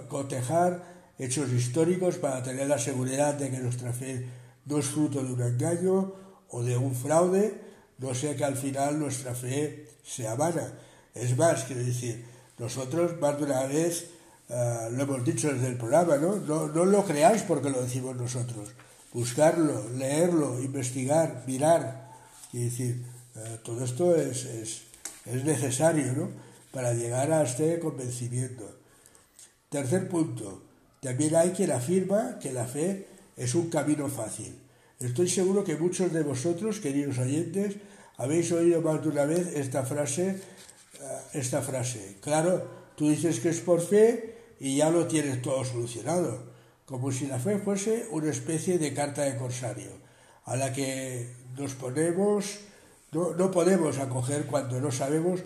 cotejar 0.09 0.81
hechos 1.19 1.51
históricos 1.51 2.15
para 2.19 2.45
tener 2.45 2.69
la 2.69 2.79
seguridad 2.79 3.35
de 3.35 3.51
que 3.51 3.59
nuestra 3.59 3.93
fe 3.93 4.25
no 4.67 4.79
es 4.79 4.87
fruto 4.87 5.21
de 5.21 5.33
un 5.33 5.43
engaño 5.43 6.13
o 6.51 6.63
de 6.63 6.77
un 6.77 6.95
fraude, 6.95 7.61
no 7.99 8.15
sea 8.15 8.37
que 8.37 8.45
al 8.45 8.55
final 8.55 9.01
nuestra 9.01 9.35
fe 9.35 9.89
sea 10.05 10.37
vana. 10.37 10.73
Es 11.13 11.37
más, 11.37 11.65
quiero 11.65 11.83
decir, 11.83 12.25
nosotros 12.57 13.19
más 13.21 13.37
de 13.37 13.45
una 13.47 13.65
vez 13.65 14.11
uh, 14.49 14.93
lo 14.93 15.03
hemos 15.03 15.25
dicho 15.25 15.53
desde 15.53 15.67
el 15.67 15.77
programa, 15.77 16.17
¿no? 16.17 16.37
¿no? 16.37 16.85
Lo 16.85 17.05
creáis 17.05 17.43
porque 17.43 17.71
lo 17.71 17.83
decimos 17.83 18.15
nosotros 18.15 18.69
buscarlo, 19.13 19.89
leerlo, 19.97 20.63
investigar, 20.63 21.43
mirar. 21.47 22.13
Y 22.53 22.65
decir, 22.65 23.05
eh, 23.35 23.59
todo 23.65 23.83
esto 23.85 24.15
es, 24.15 24.45
es, 24.45 24.83
es, 25.25 25.45
necesario 25.45 26.13
¿no? 26.13 26.29
Para 26.77 26.93
llegar 26.93 27.33
a 27.33 27.43
este 27.43 27.79
convencimiento. 27.79 28.69
Tercer 29.71 30.11
punto, 30.11 30.61
también 31.01 31.35
hay 31.35 31.53
quien 31.53 31.71
afirma 31.71 32.39
que 32.39 32.53
la 32.53 32.67
fe 32.67 33.07
es 33.35 33.55
un 33.55 33.71
camino 33.71 34.11
fácil. 34.11 34.55
Estoy 35.01 35.31
seguro 35.31 35.65
que 35.65 35.79
muchos 35.79 36.13
de 36.13 36.23
vosotros, 36.23 36.81
queridos 36.81 37.17
oyentes, 37.17 37.77
habéis 38.19 38.53
oído 38.53 38.83
más 38.83 39.03
de 39.03 39.09
una 39.09 39.25
vez 39.25 39.57
esta 39.57 39.85
frase, 39.85 40.39
esta 41.33 41.63
frase. 41.63 42.19
Claro, 42.21 42.69
tú 42.95 43.09
dices 43.09 43.41
que 43.41 43.49
es 43.49 43.61
por 43.61 43.81
fe 43.81 44.35
y 44.61 44.77
ya 44.77 44.91
lo 44.91 45.07
tienes 45.07 45.41
todo 45.41 45.65
solucionado 45.65 46.43
como 46.85 47.11
si 47.11 47.27
la 47.27 47.39
fe 47.39 47.57
fuese 47.57 48.07
una 48.11 48.29
especie 48.29 48.77
de 48.79 48.93
carta 48.93 49.23
de 49.23 49.39
corsario, 49.39 49.93
a 50.45 50.57
la 50.57 50.75
que 50.75 51.33
nos 51.57 51.73
ponemos, 51.73 52.59
no, 53.13 53.33
no 53.33 53.51
podemos 53.51 53.97
acoger 53.97 54.45
cuando 54.45 54.79
no 54.79 54.93
sabemos 54.93 55.41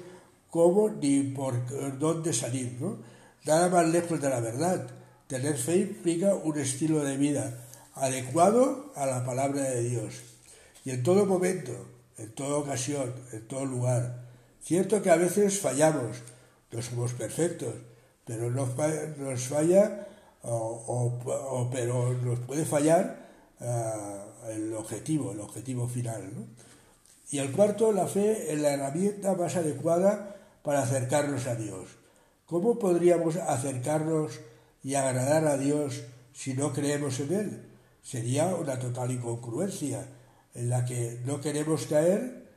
cómo 0.50 0.90
ni 0.90 1.22
por 1.22 1.54
dónde 1.98 2.32
salir. 2.32 2.76
¿no? 2.80 2.98
Nada 3.44 3.68
más 3.68 3.88
lejos 3.88 4.20
de 4.20 4.28
la 4.28 4.40
verdad. 4.40 4.86
Tener 5.26 5.56
fe 5.56 5.76
implica 5.76 6.34
un 6.34 6.58
estilo 6.58 7.04
de 7.04 7.16
vida 7.16 7.66
adecuado 7.94 8.92
a 8.96 9.06
la 9.06 9.24
palabra 9.24 9.62
de 9.62 9.82
Dios. 9.82 10.14
Y 10.84 10.90
en 10.90 11.02
todo 11.02 11.26
momento, 11.26 11.72
en 12.18 12.32
toda 12.34 12.58
ocasión, 12.58 13.14
en 13.32 13.46
todo 13.46 13.64
lugar. 13.64 14.24
Cierto 14.62 15.02
que 15.02 15.10
a 15.10 15.16
veces 15.16 15.60
fallamos, 15.60 16.18
no 16.70 16.82
somos 16.82 17.14
perfectos, 17.14 17.74
pero 18.24 18.50
nos, 18.50 18.70
nos 19.18 19.42
falla, 19.44 20.06
o, 20.42 21.68
pero 21.72 22.12
nos 22.14 22.38
puede 22.40 22.64
fallar 22.64 23.28
uh, 23.60 24.50
el 24.50 24.72
objetivo, 24.74 25.32
el 25.32 25.40
objetivo 25.40 25.88
final. 25.88 26.22
¿no? 26.34 26.46
Y 27.30 27.38
el 27.38 27.52
cuarto, 27.52 27.92
la 27.92 28.06
fe 28.06 28.52
es 28.52 28.60
la 28.60 28.72
herramienta 28.72 29.34
más 29.34 29.56
adecuada 29.56 30.36
para 30.62 30.82
acercarnos 30.82 31.46
a 31.46 31.54
Dios. 31.54 31.88
¿Cómo 32.46 32.78
podríamos 32.78 33.36
acercarnos 33.36 34.40
y 34.82 34.94
agradar 34.94 35.46
a 35.46 35.56
Dios 35.56 36.02
si 36.32 36.54
no 36.54 36.72
creemos 36.72 37.20
en 37.20 37.32
Él? 37.32 37.62
Sería 38.02 38.54
una 38.54 38.78
total 38.78 39.12
incongruencia 39.12 40.06
en 40.54 40.68
la 40.68 40.84
que 40.84 41.20
no 41.24 41.40
queremos 41.40 41.86
caer 41.86 42.50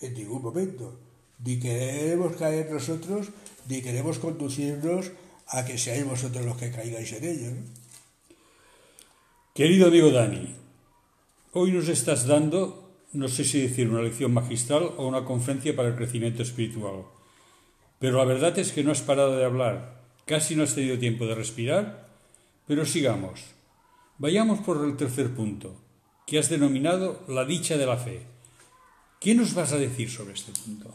en 0.00 0.14
ningún 0.14 0.42
momento. 0.42 0.98
Ni 1.44 1.58
queremos 1.58 2.36
caer 2.36 2.70
nosotros, 2.70 3.28
ni 3.68 3.80
queremos 3.82 4.18
conducirnos 4.18 5.12
a 5.48 5.64
que 5.64 5.78
seáis 5.78 6.04
vosotros 6.04 6.44
los 6.44 6.56
que 6.56 6.70
caigáis 6.70 7.12
en 7.12 7.24
ello. 7.24 7.50
Querido 9.54 9.88
amigo 9.88 10.10
Dani, 10.10 10.54
hoy 11.52 11.72
nos 11.72 11.88
estás 11.88 12.26
dando, 12.26 12.90
no 13.12 13.28
sé 13.28 13.44
si 13.44 13.60
decir 13.60 13.88
una 13.88 14.02
lección 14.02 14.32
magistral 14.32 14.94
o 14.96 15.06
una 15.06 15.24
conferencia 15.24 15.74
para 15.74 15.88
el 15.88 15.96
crecimiento 15.96 16.42
espiritual. 16.42 17.04
Pero 18.00 18.16
la 18.16 18.24
verdad 18.24 18.58
es 18.58 18.72
que 18.72 18.82
no 18.82 18.92
has 18.92 19.02
parado 19.02 19.36
de 19.36 19.44
hablar, 19.44 20.00
casi 20.24 20.56
no 20.56 20.64
has 20.64 20.74
tenido 20.74 20.98
tiempo 20.98 21.26
de 21.26 21.34
respirar, 21.34 22.08
pero 22.66 22.86
sigamos. 22.86 23.42
Vayamos 24.16 24.60
por 24.60 24.82
el 24.84 24.96
tercer 24.96 25.34
punto, 25.34 25.76
que 26.26 26.38
has 26.38 26.48
denominado 26.48 27.22
la 27.28 27.44
dicha 27.44 27.76
de 27.76 27.84
la 27.84 27.98
fe. 27.98 28.22
¿Qué 29.20 29.34
nos 29.34 29.52
vas 29.52 29.72
a 29.74 29.76
decir 29.76 30.10
sobre 30.10 30.32
este 30.32 30.50
punto? 30.64 30.94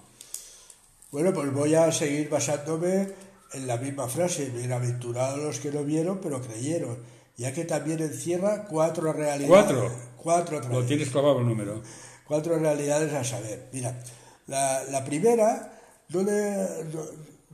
Bueno, 1.11 1.31
pues 1.31 1.53
voy 1.53 1.75
a 1.75 1.91
seguir 1.91 2.27
basándome 2.27 3.09
en 3.53 3.67
la 3.67 3.77
misma 3.77 4.07
frase, 4.07 4.49
bienaventurados 4.49 5.37
los 5.37 5.59
que 5.59 5.71
no 5.71 5.83
vieron, 5.83 6.19
pero 6.19 6.41
creyeron, 6.41 6.97
ya 7.37 7.53
que 7.53 7.65
también 7.65 7.99
encierra 7.99 8.65
cuatro 8.65 9.13
realidades. 9.13 9.47
¿Cuatro? 9.47 9.91
Cuatro. 10.17 10.59
Lo 10.69 10.83
tienes 10.83 11.09
clavado 11.09 11.39
el 11.39 11.45
número. 11.45 11.83
Cuatro 12.25 12.57
realidades 12.57 13.13
a 13.13 13.23
saber. 13.23 13.69
Mira, 13.71 14.01
la, 14.47 14.83
la 14.85 15.05
primera 15.05 15.74
no, 16.09 16.23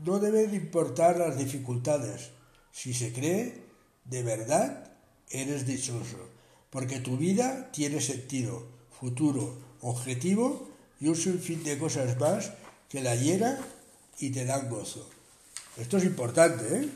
no, 0.05 0.19
deben 0.19 0.53
importar 0.53 1.17
las 1.17 1.37
dificultades. 1.37 2.29
Si 2.71 2.93
se 2.93 3.11
cree, 3.11 3.61
de 4.05 4.23
verdad, 4.23 4.91
eres 5.29 5.65
dichoso, 5.65 6.17
porque 6.69 6.99
tu 6.99 7.17
vida 7.17 7.71
tiene 7.71 8.01
sentido, 8.01 8.65
futuro, 8.99 9.57
objetivo 9.81 10.69
y 10.99 11.07
un 11.07 11.15
sinfín 11.15 11.63
de 11.63 11.77
cosas 11.77 12.19
más 12.19 12.51
que 12.89 13.01
la 13.01 13.15
llenan 13.15 13.57
y 14.19 14.31
te 14.31 14.45
dan 14.45 14.69
gozo. 14.69 15.09
Esto 15.77 15.97
es 15.97 16.03
importante, 16.03 16.77
¿eh? 16.77 16.89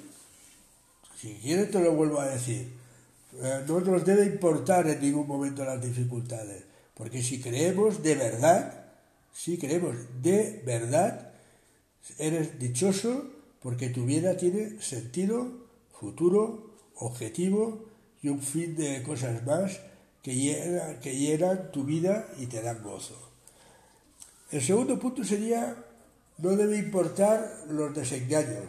Si 1.20 1.34
quieres 1.36 1.72
te 1.72 1.80
lo 1.80 1.94
vuelvo 1.94 2.20
a 2.20 2.28
decir. 2.28 2.68
Eh, 3.42 3.64
no 3.68 3.80
nos 3.82 4.06
debe 4.06 4.26
importar 4.26 4.88
en 4.88 5.02
ningún 5.02 5.28
momento 5.28 5.66
las 5.66 5.82
dificultades, 5.82 6.64
porque 6.94 7.22
si 7.22 7.42
creemos 7.42 8.02
de 8.02 8.16
verdad, 8.16 8.86
si 9.34 9.58
creemos 9.58 9.96
de 10.22 10.62
verdad, 10.66 11.25
Eres 12.18 12.60
dichoso 12.60 13.30
porque 13.62 13.90
tu 13.90 14.06
vida 14.06 14.38
tiene 14.38 14.82
sentido, 14.82 15.48
futuro, 15.92 16.72
objetivo 16.96 17.86
y 18.22 18.30
un 18.30 18.42
fin 18.42 18.76
de 18.76 19.04
cosas 19.04 19.44
más 19.46 19.80
que 20.22 20.36
llenan, 20.36 21.00
que 21.00 21.70
tu 21.72 21.84
vida 21.84 22.28
y 22.38 22.48
te 22.48 22.62
dan 22.62 22.82
gozo. 22.84 23.16
El 24.52 24.62
segundo 24.62 25.00
punto 25.00 25.24
sería, 25.24 25.76
no 26.38 26.56
debe 26.56 26.78
importar 26.78 27.64
los 27.70 27.94
desengaños, 27.94 28.66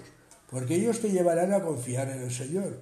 porque 0.51 0.77
ellos 0.77 1.01
te 1.01 1.11
llevarán 1.11 1.53
a 1.53 1.63
confiar 1.63 2.11
en 2.11 2.23
el 2.23 2.33
Señor. 2.33 2.79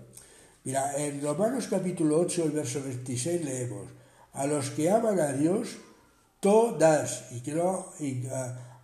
Mira, 0.64 0.96
en 0.96 1.20
Romanos 1.20 1.66
capítulo 1.68 2.18
8, 2.20 2.44
el 2.44 2.50
verso 2.52 2.82
26 2.82 3.44
leemos, 3.44 3.88
a 4.32 4.46
los 4.46 4.70
que 4.70 4.90
aman 4.90 5.20
a 5.20 5.32
Dios, 5.32 5.76
todas, 6.40 7.26
y 7.32 7.40
quiero 7.40 7.92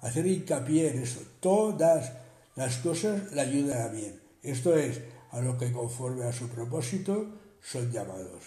hacer 0.01 0.27
hincapié 0.27 0.91
en 0.91 1.03
eso. 1.03 1.21
Todas 1.41 2.13
las 2.57 2.79
cosas 2.79 3.33
le 3.33 3.41
ayudan 3.41 3.83
a 3.83 3.89
bien. 3.89 4.21
Esto 4.43 4.77
es, 4.77 5.01
a 5.31 5.41
lo 5.41 5.57
que 5.59 5.73
conforme 5.73 6.25
a 6.25 6.33
su 6.33 6.49
propósito 6.49 7.27
son 7.63 7.91
llamados. 7.93 8.45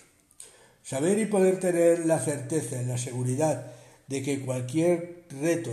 Saber 0.84 1.18
y 1.20 1.26
poder 1.28 1.60
tener 1.60 2.06
la 2.06 2.20
certeza 2.20 2.82
y 2.82 2.86
la 2.86 2.98
seguridad 2.98 3.72
de 4.08 4.22
que 4.22 4.42
cualquier 4.42 5.26
reto, 5.42 5.72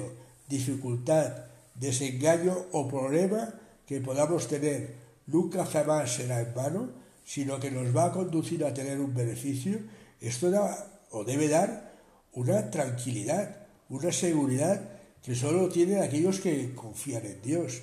dificultad, 0.48 1.32
desengaño 1.74 2.56
o 2.72 2.86
problema 2.86 3.54
que 3.86 4.00
podamos 4.00 4.46
tener 4.46 4.94
nunca 5.26 5.64
jamás 5.66 6.14
será 6.14 6.40
en 6.40 6.54
vano, 6.54 6.90
sino 7.24 7.58
que 7.58 7.70
nos 7.70 7.96
va 7.96 8.06
a 8.06 8.12
conducir 8.12 8.64
a 8.64 8.74
tener 8.74 9.00
un 9.00 9.14
beneficio, 9.14 9.78
esto 10.20 10.50
da 10.50 10.86
o 11.10 11.24
debe 11.24 11.48
dar 11.48 11.90
una 12.32 12.70
tranquilidad, 12.70 13.66
una 13.88 14.12
seguridad 14.12 14.80
que 15.22 15.34
solo 15.34 15.68
tienen 15.68 16.02
aquellos 16.02 16.40
que 16.40 16.74
confían 16.74 17.26
en 17.26 17.42
Dios. 17.42 17.82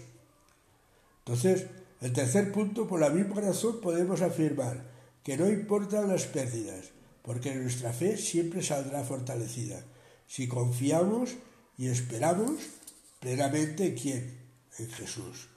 Entonces, 1.20 1.68
el 2.02 2.14
tercer 2.14 2.52
punto, 2.52 2.88
por 2.88 3.00
la 3.00 3.10
misma 3.10 3.42
razón 3.42 3.82
podemos 3.82 4.22
afirmar 4.22 4.84
que 5.24 5.38
no 5.38 5.48
importan 5.50 6.08
las 6.08 6.26
pérdidas, 6.26 6.92
porque 7.22 7.54
nuestra 7.56 7.92
fe 7.92 8.18
siempre 8.18 8.64
saldrá 8.64 9.04
fortalecida, 9.04 9.84
si 10.28 10.48
confiamos 10.48 11.32
y 11.78 11.88
esperamos 11.88 12.54
plenamente 13.20 13.88
en 13.88 13.96
quién, 13.96 14.38
en 14.78 14.90
Jesús. 14.90 15.50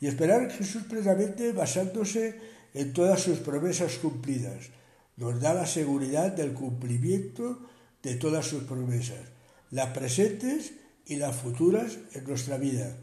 Y 0.00 0.06
esperar 0.06 0.42
en 0.42 0.50
Jesús 0.50 0.82
plenamente 0.84 1.52
basándose 1.52 2.38
en 2.74 2.92
todas 2.92 3.20
sus 3.20 3.38
promesas 3.38 3.96
cumplidas, 3.96 4.70
nos 5.16 5.40
da 5.40 5.54
la 5.54 5.66
seguridad 5.66 6.32
del 6.32 6.52
cumplimiento 6.52 7.58
de 8.02 8.14
todas 8.14 8.46
sus 8.46 8.64
promesas, 8.64 9.20
las 9.70 9.88
presentes 9.96 10.72
y 11.10 11.16
las 11.16 11.34
futuras 11.34 11.98
en 12.14 12.24
nuestra 12.24 12.56
vida. 12.56 12.96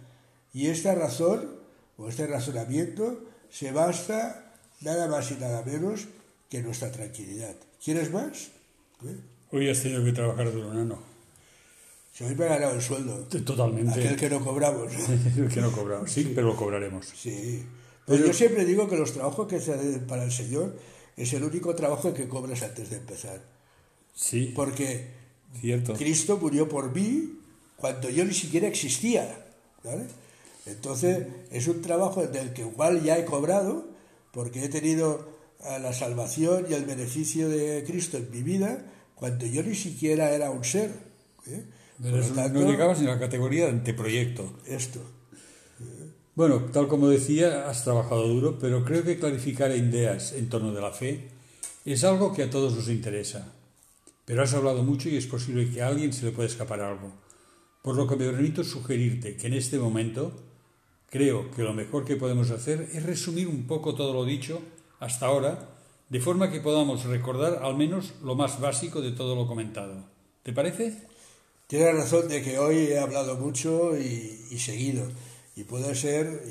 Y 0.53 0.67
esta 0.67 0.95
razón 0.95 1.57
o 1.97 2.07
este 2.07 2.25
razonamiento 2.25 3.19
se 3.49 3.73
basta 3.73 4.53
nada 4.79 5.09
más 5.09 5.29
y 5.31 5.35
nada 5.35 5.61
menos 5.63 6.07
que 6.49 6.63
nuestra 6.63 6.89
tranquilidad. 6.89 7.53
¿Quieres 7.83 8.11
más? 8.13 8.47
¿Eh? 9.03 9.17
Hoy 9.51 9.69
has 9.69 9.81
tenido 9.81 10.05
que 10.05 10.13
trabajar 10.13 10.53
duro, 10.53 10.73
no, 10.73 10.99
Si 12.13 12.23
hoy 12.23 12.33
me 12.35 12.45
he 12.45 12.49
ganado 12.49 12.75
el 12.75 12.81
sueldo. 12.81 13.27
Totalmente. 13.43 13.99
Aquel 13.99 14.15
que 14.15 14.29
no 14.29 14.39
cobramos. 14.39 14.89
el 15.37 15.49
que 15.49 15.59
no 15.59 15.71
cobramos, 15.73 16.09
sí, 16.09 16.31
pero 16.33 16.47
lo 16.47 16.55
cobraremos. 16.55 17.07
Sí. 17.13 17.65
Pero, 18.05 18.25
yo 18.25 18.33
siempre 18.33 18.63
digo 18.63 18.87
que 18.87 18.95
los 18.95 19.11
trabajos 19.11 19.49
que 19.49 19.59
se 19.59 19.73
hacen 19.73 20.07
para 20.07 20.23
el 20.23 20.31
Señor 20.31 20.79
es 21.17 21.33
el 21.33 21.43
único 21.43 21.75
trabajo 21.75 22.13
que 22.13 22.29
cobras 22.29 22.63
antes 22.63 22.89
de 22.89 22.95
empezar. 22.95 23.41
Sí. 24.15 24.53
Porque 24.55 25.07
Cierto. 25.59 25.93
Cristo 25.93 26.37
murió 26.37 26.69
por 26.69 26.95
mí 26.95 27.37
cuando 27.77 28.09
yo 28.09 28.25
ni 28.25 28.33
siquiera 28.33 28.67
existía. 28.67 29.45
Entonces 30.65 31.27
es 31.51 31.67
un 31.67 31.81
trabajo 31.81 32.25
del 32.27 32.53
que 32.53 32.61
igual 32.61 33.03
ya 33.03 33.17
he 33.17 33.25
cobrado, 33.25 33.85
porque 34.31 34.65
he 34.65 34.69
tenido 34.69 35.29
la 35.61 35.93
salvación 35.93 36.65
y 36.69 36.73
el 36.73 36.85
beneficio 36.85 37.49
de 37.49 37.83
Cristo 37.85 38.17
en 38.17 38.29
mi 38.31 38.43
vida, 38.43 38.83
cuando 39.15 39.45
yo 39.45 39.63
ni 39.63 39.75
siquiera 39.75 40.31
era 40.31 40.51
un 40.51 40.63
ser. 40.63 40.91
¿eh? 41.47 41.63
no 41.99 42.69
llegabas 42.69 42.99
ni 42.99 43.07
a 43.07 43.11
la 43.11 43.19
categoría 43.19 43.65
de 43.65 43.71
anteproyecto. 43.71 44.59
Esto. 44.65 44.99
Bueno, 46.35 46.65
tal 46.71 46.87
como 46.87 47.07
decía, 47.07 47.67
has 47.67 47.83
trabajado 47.83 48.27
duro, 48.27 48.59
pero 48.59 48.85
creo 48.85 49.03
que 49.03 49.17
clarificar 49.17 49.75
ideas 49.75 50.33
en 50.33 50.49
torno 50.49 50.71
de 50.71 50.81
la 50.81 50.91
fe 50.91 51.29
es 51.83 52.03
algo 52.03 52.33
que 52.33 52.43
a 52.43 52.49
todos 52.49 52.75
nos 52.75 52.89
interesa. 52.89 53.53
Pero 54.25 54.43
has 54.43 54.53
hablado 54.53 54.83
mucho 54.83 55.09
y 55.09 55.17
es 55.17 55.25
posible 55.25 55.69
que 55.71 55.81
a 55.81 55.87
alguien 55.87 56.13
se 56.13 56.25
le 56.25 56.31
pueda 56.31 56.47
escapar 56.47 56.81
algo. 56.81 57.11
Por 57.87 57.95
lo 57.95 58.05
que 58.05 58.17
me 58.17 58.25
permito 58.25 58.65
sugerirte 58.65 59.37
que 59.37 59.47
en 59.47 59.53
este 59.53 59.79
momento 59.79 60.33
creo 61.09 61.49
que 61.51 61.63
lo 61.63 61.73
mejor 61.73 62.03
que 62.03 62.17
podemos 62.17 62.51
hacer 62.51 62.89
es 62.91 63.01
resumir 63.01 63.47
un 63.47 63.65
poco 63.65 63.95
todo 63.95 64.11
lo 64.11 64.25
dicho 64.25 64.59
hasta 64.99 65.27
ahora, 65.27 65.69
de 66.09 66.19
forma 66.19 66.51
que 66.51 66.59
podamos 66.59 67.05
recordar 67.05 67.61
al 67.63 67.77
menos 67.77 68.15
lo 68.21 68.35
más 68.35 68.59
básico 68.59 68.99
de 68.99 69.13
todo 69.13 69.37
lo 69.37 69.47
comentado. 69.47 70.03
¿Te 70.43 70.51
parece? 70.51 70.97
Tienes 71.67 71.95
razón 71.95 72.27
de 72.27 72.41
que 72.41 72.59
hoy 72.59 72.75
he 72.75 72.99
hablado 72.99 73.37
mucho 73.37 73.97
y, 73.97 74.59
seguido, 74.59 75.07
y 75.55 75.63
puede 75.63 75.95
ser 75.95 76.43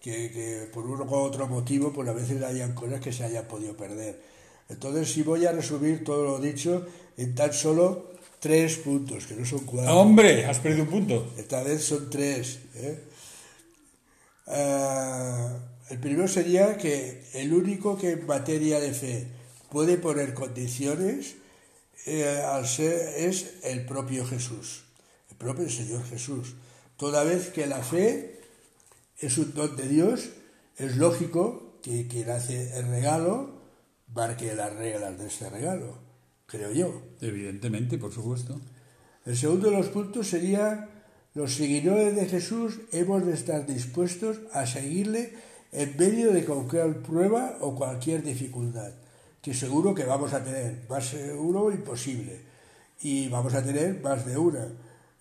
que, 0.00 0.30
que, 0.30 0.70
por 0.72 0.86
uno 0.86 1.04
u 1.04 1.14
otro 1.14 1.46
motivo, 1.46 1.92
pues 1.92 2.08
a 2.08 2.14
veces 2.14 2.42
hayan 2.42 2.72
cosas 2.72 3.02
que 3.02 3.12
se 3.12 3.22
hayan 3.22 3.46
podido 3.48 3.76
perder. 3.76 4.18
Entonces, 4.70 5.12
si 5.12 5.22
voy 5.22 5.44
a 5.44 5.52
resumir 5.52 6.04
todo 6.04 6.24
lo 6.24 6.38
dicho 6.38 6.86
en 7.18 7.34
tan 7.34 7.52
solo 7.52 8.14
tres 8.44 8.76
puntos, 8.76 9.24
que 9.24 9.36
no 9.36 9.46
son 9.46 9.60
cuatro. 9.60 9.96
¡Hombre! 9.96 10.44
Has 10.44 10.58
perdido 10.58 10.84
un 10.84 10.90
punto. 10.90 11.32
Esta 11.38 11.62
vez 11.62 11.82
son 11.82 12.10
tres. 12.10 12.58
¿eh? 12.74 13.00
Ah, 14.46 15.48
el 15.88 15.98
primero 15.98 16.28
sería 16.28 16.76
que 16.76 17.24
el 17.32 17.54
único 17.54 17.96
que 17.96 18.10
en 18.10 18.26
materia 18.26 18.80
de 18.80 18.92
fe 18.92 19.28
puede 19.70 19.96
poner 19.96 20.34
condiciones 20.34 21.36
eh, 22.04 22.42
al 22.44 22.68
ser, 22.68 23.14
es 23.16 23.54
el 23.62 23.86
propio 23.86 24.26
Jesús, 24.26 24.84
el 25.30 25.36
propio 25.38 25.70
Señor 25.70 26.04
Jesús. 26.04 26.54
Toda 26.98 27.24
vez 27.24 27.48
que 27.48 27.66
la 27.66 27.82
fe 27.82 28.40
es 29.20 29.38
un 29.38 29.54
don 29.54 29.74
de 29.74 29.88
Dios 29.88 30.28
es 30.76 30.98
lógico 30.98 31.78
que 31.82 32.08
quien 32.08 32.28
hace 32.28 32.76
el 32.76 32.88
regalo 32.88 33.54
marque 34.12 34.54
las 34.54 34.74
reglas 34.74 35.18
de 35.18 35.28
este 35.28 35.48
regalo, 35.48 36.03
creo 36.46 36.72
yo. 36.72 37.02
Evidentemente, 37.20 37.98
por 37.98 38.12
supuesto. 38.12 38.60
El 39.24 39.36
segundo 39.36 39.70
de 39.70 39.76
los 39.76 39.88
puntos 39.88 40.28
sería, 40.28 40.88
los 41.34 41.54
seguidores 41.54 42.14
de 42.14 42.26
Jesús 42.26 42.80
hemos 42.92 43.24
de 43.24 43.32
estar 43.32 43.66
dispuestos 43.66 44.40
a 44.52 44.66
seguirle 44.66 45.32
en 45.72 45.96
medio 45.96 46.32
de 46.32 46.44
cualquier 46.44 47.02
prueba 47.02 47.58
o 47.60 47.74
cualquier 47.74 48.22
dificultad, 48.22 48.92
que 49.42 49.54
seguro 49.54 49.94
que 49.94 50.04
vamos 50.04 50.32
a 50.32 50.44
tener, 50.44 50.84
más 50.88 51.08
seguro 51.08 51.72
imposible, 51.72 52.40
y 53.00 53.28
vamos 53.28 53.54
a 53.54 53.62
tener 53.62 54.00
más 54.00 54.24
de 54.24 54.38
una. 54.38 54.68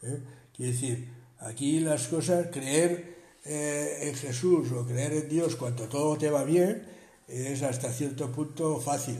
¿eh? 0.03 0.19
Quiere 0.55 0.71
decir, 0.73 1.09
aquí 1.39 1.79
las 1.79 2.07
cosas, 2.07 2.47
creer 2.51 3.15
eh, 3.45 3.99
en 4.03 4.15
Jesús 4.15 4.71
o 4.71 4.85
creer 4.85 5.13
en 5.13 5.29
Dios 5.29 5.55
cuando 5.55 5.87
todo 5.87 6.17
te 6.17 6.29
va 6.29 6.43
bien, 6.43 6.85
es 7.27 7.63
hasta 7.63 7.91
cierto 7.91 8.31
punto 8.31 8.79
fácil, 8.79 9.19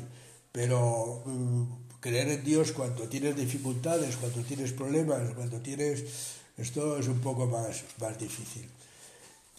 pero 0.52 1.24
mm, 1.26 1.83
creer 2.04 2.28
en 2.28 2.44
Dios 2.44 2.74
cuando 2.74 3.08
tienes 3.08 3.34
dificultades, 3.38 4.18
cuando 4.18 4.42
tienes 4.42 4.74
problemas, 4.74 5.34
cuando 5.36 5.62
tienes... 5.62 6.04
Esto 6.58 7.00
es 7.00 7.08
un 7.08 7.22
poco 7.22 7.48
más, 7.48 7.86
más 8.00 8.20
difícil. 8.20 8.68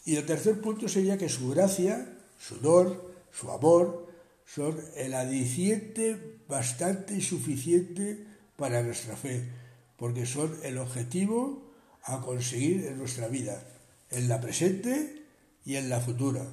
Y 0.05 0.17
el 0.17 0.27
tercer 0.27 0.61
punto 0.61 0.87
sería 0.87 1.17
que 1.17 1.31
su 1.31 1.49
gracia, 1.49 2.07
su 2.39 2.57
don, 2.59 3.01
su 3.33 3.51
amor, 3.51 4.07
son 4.47 4.79
el 4.95 5.15
adiciente 5.15 6.37
bastante 6.47 7.21
suficiente 7.23 8.27
para 8.57 8.83
nuestra 8.83 9.17
fe, 9.17 9.49
porque 9.97 10.27
son 10.27 10.55
el 10.63 10.77
objetivo 10.77 11.63
a 12.03 12.21
conseguir 12.21 12.85
en 12.85 12.99
nuestra 12.99 13.27
vida, 13.27 13.65
en 14.11 14.29
la 14.29 14.43
presente 14.43 15.23
y 15.65 15.77
en 15.77 15.89
la 15.89 15.99
futura. 15.99 16.45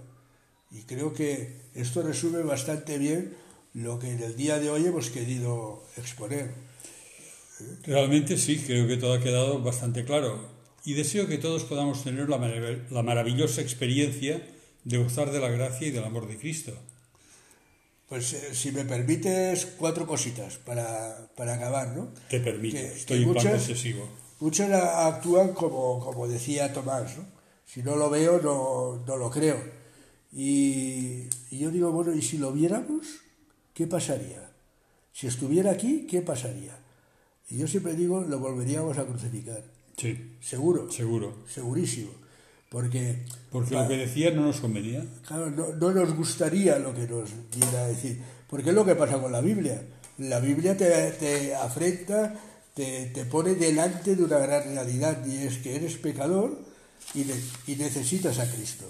Y 0.71 0.83
creo 0.83 1.13
que 1.13 1.57
esto 1.75 2.01
resume 2.01 2.43
bastante 2.43 2.97
bien 2.97 3.35
lo 3.73 3.99
que 3.99 4.11
en 4.11 4.21
el 4.21 4.35
día 4.35 4.59
de 4.59 4.69
hoy 4.69 4.85
hemos 4.85 5.09
querido 5.09 5.83
exponer. 5.97 6.53
Realmente 7.83 8.37
sí, 8.37 8.57
creo 8.57 8.87
que 8.87 8.97
todo 8.97 9.13
ha 9.13 9.21
quedado 9.21 9.61
bastante 9.61 10.03
claro. 10.03 10.49
Y 10.83 10.93
deseo 10.93 11.27
que 11.27 11.37
todos 11.37 11.63
podamos 11.63 12.03
tener 12.03 12.27
la, 12.27 12.37
la 12.89 13.03
maravillosa 13.03 13.61
experiencia 13.61 14.45
de 14.83 14.97
gozar 14.97 15.31
de 15.31 15.39
la 15.39 15.49
gracia 15.49 15.87
y 15.87 15.91
del 15.91 16.03
amor 16.03 16.27
de 16.27 16.37
Cristo. 16.37 16.73
Pues 18.09 18.33
eh, 18.33 18.53
si 18.53 18.71
me 18.71 18.83
permites 18.83 19.65
cuatro 19.77 20.05
cositas 20.05 20.57
para, 20.57 21.31
para 21.37 21.53
acabar, 21.53 21.95
¿no? 21.95 22.11
Te 22.29 22.39
permito, 22.39 22.77
estoy 22.77 23.23
en 23.23 23.31
plan 23.31 23.47
excesivo. 23.55 24.09
Muchos 24.39 24.69
actúan 24.71 25.53
como, 25.53 25.99
como 25.99 26.27
decía 26.27 26.73
Tomás, 26.73 27.15
¿no? 27.17 27.25
Si 27.63 27.83
no 27.83 27.95
lo 27.95 28.09
veo, 28.09 28.41
no, 28.41 29.05
no 29.05 29.15
lo 29.15 29.29
creo. 29.29 29.63
Y, 30.33 31.29
y 31.51 31.59
yo 31.59 31.69
digo, 31.71 31.91
bueno, 31.91 32.13
¿y 32.13 32.21
si 32.21 32.37
lo 32.37 32.51
viéramos? 32.51 33.05
¿Qué 33.73 33.87
pasaría? 33.87 34.51
Si 35.13 35.27
estuviera 35.27 35.71
aquí, 35.71 36.07
¿qué 36.09 36.21
pasaría? 36.21 36.77
Y 37.49 37.57
yo 37.57 37.67
siempre 37.67 37.93
digo, 37.95 38.21
lo 38.21 38.39
volveríamos 38.39 38.97
a 38.97 39.05
crucificar. 39.05 39.63
Sí. 39.97 40.37
Seguro. 40.39 40.89
Seguro. 40.91 41.43
Segurísimo. 41.47 42.11
Porque, 42.69 43.17
porque 43.51 43.75
lo 43.75 43.85
que 43.85 43.97
decía 43.97 44.31
no 44.31 44.43
nos 44.43 44.61
convenía. 44.61 45.05
Claro, 45.27 45.51
no, 45.51 45.73
no, 45.73 45.91
nos 45.91 46.15
gustaría 46.15 46.79
lo 46.79 46.95
que 46.95 47.05
nos 47.05 47.29
viera 47.53 47.83
a 47.83 47.87
decir. 47.87 48.21
Porque 48.49 48.69
es 48.69 48.75
lo 48.75 48.85
que 48.85 48.95
pasa 48.95 49.21
con 49.21 49.33
la 49.33 49.41
Biblia. 49.41 49.81
La 50.19 50.39
Biblia 50.39 50.77
te, 50.77 51.11
te 51.11 51.53
afrenta, 51.53 52.33
te, 52.73 53.07
te, 53.07 53.25
pone 53.25 53.55
delante 53.55 54.15
de 54.15 54.23
una 54.23 54.37
gran 54.37 54.63
realidad 54.63 55.25
y 55.25 55.35
es 55.45 55.57
que 55.57 55.75
eres 55.75 55.97
pecador 55.97 56.57
y, 57.13 57.25
ne, 57.25 57.33
y 57.67 57.75
necesitas 57.75 58.39
a 58.39 58.49
Cristo. 58.49 58.85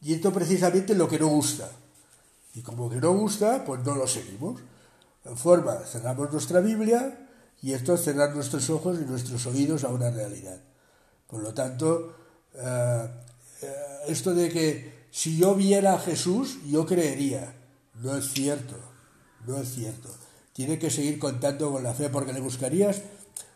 Y 0.00 0.14
esto 0.14 0.32
precisamente 0.32 0.92
es 0.92 0.98
lo 0.98 1.08
que 1.08 1.18
no 1.18 1.26
gusta. 1.26 1.70
Y 2.54 2.62
como 2.62 2.88
que 2.88 2.96
no 2.96 3.12
gusta, 3.12 3.64
pues 3.64 3.84
no 3.84 3.94
lo 3.94 4.06
seguimos. 4.06 4.60
En 5.24 5.36
forma, 5.36 5.76
cerramos 5.80 6.32
nuestra 6.32 6.60
Biblia 6.60 7.28
y 7.60 7.72
esto 7.72 7.94
es 7.94 8.02
cerrar 8.02 8.34
nuestros 8.34 8.68
ojos 8.70 8.98
y 9.00 9.04
nuestros 9.04 9.46
oídos 9.46 9.84
a 9.84 9.88
una 9.88 10.10
realidad. 10.10 10.60
Por 11.26 11.42
lo 11.42 11.52
tanto, 11.52 12.14
eh, 12.54 13.08
eh, 13.62 13.72
esto 14.08 14.34
de 14.34 14.50
que 14.50 15.06
si 15.10 15.36
yo 15.36 15.54
viera 15.54 15.94
a 15.94 15.98
Jesús, 15.98 16.58
yo 16.66 16.86
creería. 16.86 17.54
No 18.02 18.16
es 18.16 18.32
cierto, 18.32 18.76
no 19.46 19.58
es 19.58 19.72
cierto. 19.72 20.08
Tiene 20.52 20.78
que 20.78 20.90
seguir 20.90 21.18
contando 21.18 21.72
con 21.72 21.82
la 21.82 21.94
fe 21.94 22.10
porque 22.10 22.32
le 22.32 22.40
buscarías, 22.40 23.02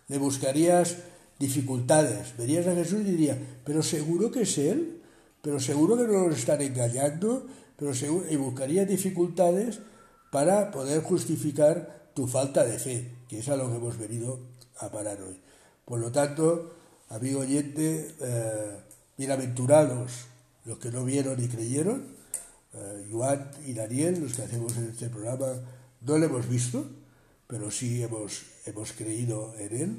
le 0.08 0.18
buscarías 0.18 0.96
dificultades. 1.38 2.36
Verías 2.36 2.66
a 2.66 2.74
Jesús 2.74 3.00
y 3.00 3.10
dirías, 3.10 3.38
pero 3.64 3.82
seguro 3.82 4.30
que 4.30 4.42
es 4.42 4.58
Él, 4.58 5.02
pero 5.42 5.60
seguro 5.60 5.96
que 5.96 6.04
no 6.04 6.28
nos 6.28 6.38
están 6.38 6.60
engañando, 6.60 7.46
pero 7.78 7.92
y 8.28 8.36
buscarías 8.36 8.88
dificultades 8.88 9.78
para 10.32 10.72
poder 10.72 11.00
justificar 11.02 12.10
tu 12.12 12.26
falta 12.26 12.64
de 12.64 12.78
fe, 12.78 13.14
que 13.28 13.38
es 13.38 13.48
a 13.48 13.56
lo 13.56 13.70
que 13.70 13.76
hemos 13.76 13.96
venido 13.96 14.40
a 14.80 14.90
parar 14.90 15.22
hoy. 15.22 15.40
Por 15.84 16.00
lo 16.00 16.10
tanto, 16.10 16.74
amigo 17.08 17.40
oyente, 17.40 18.14
eh, 18.20 18.76
bienaventurados 19.16 20.26
los 20.64 20.78
que 20.78 20.90
no 20.90 21.04
vieron 21.04 21.42
y 21.42 21.46
creyeron, 21.46 22.04
eh, 22.74 23.06
y 23.64 23.72
Daniel, 23.72 24.20
los 24.20 24.34
que 24.34 24.42
hacemos 24.42 24.76
en 24.76 24.88
este 24.88 25.08
programa, 25.08 25.46
no 26.00 26.18
lo 26.18 26.26
hemos 26.26 26.48
visto, 26.48 26.84
pero 27.46 27.70
sí 27.70 28.02
hemos, 28.02 28.42
hemos 28.66 28.92
creído 28.92 29.54
en 29.56 29.76
él, 29.76 29.98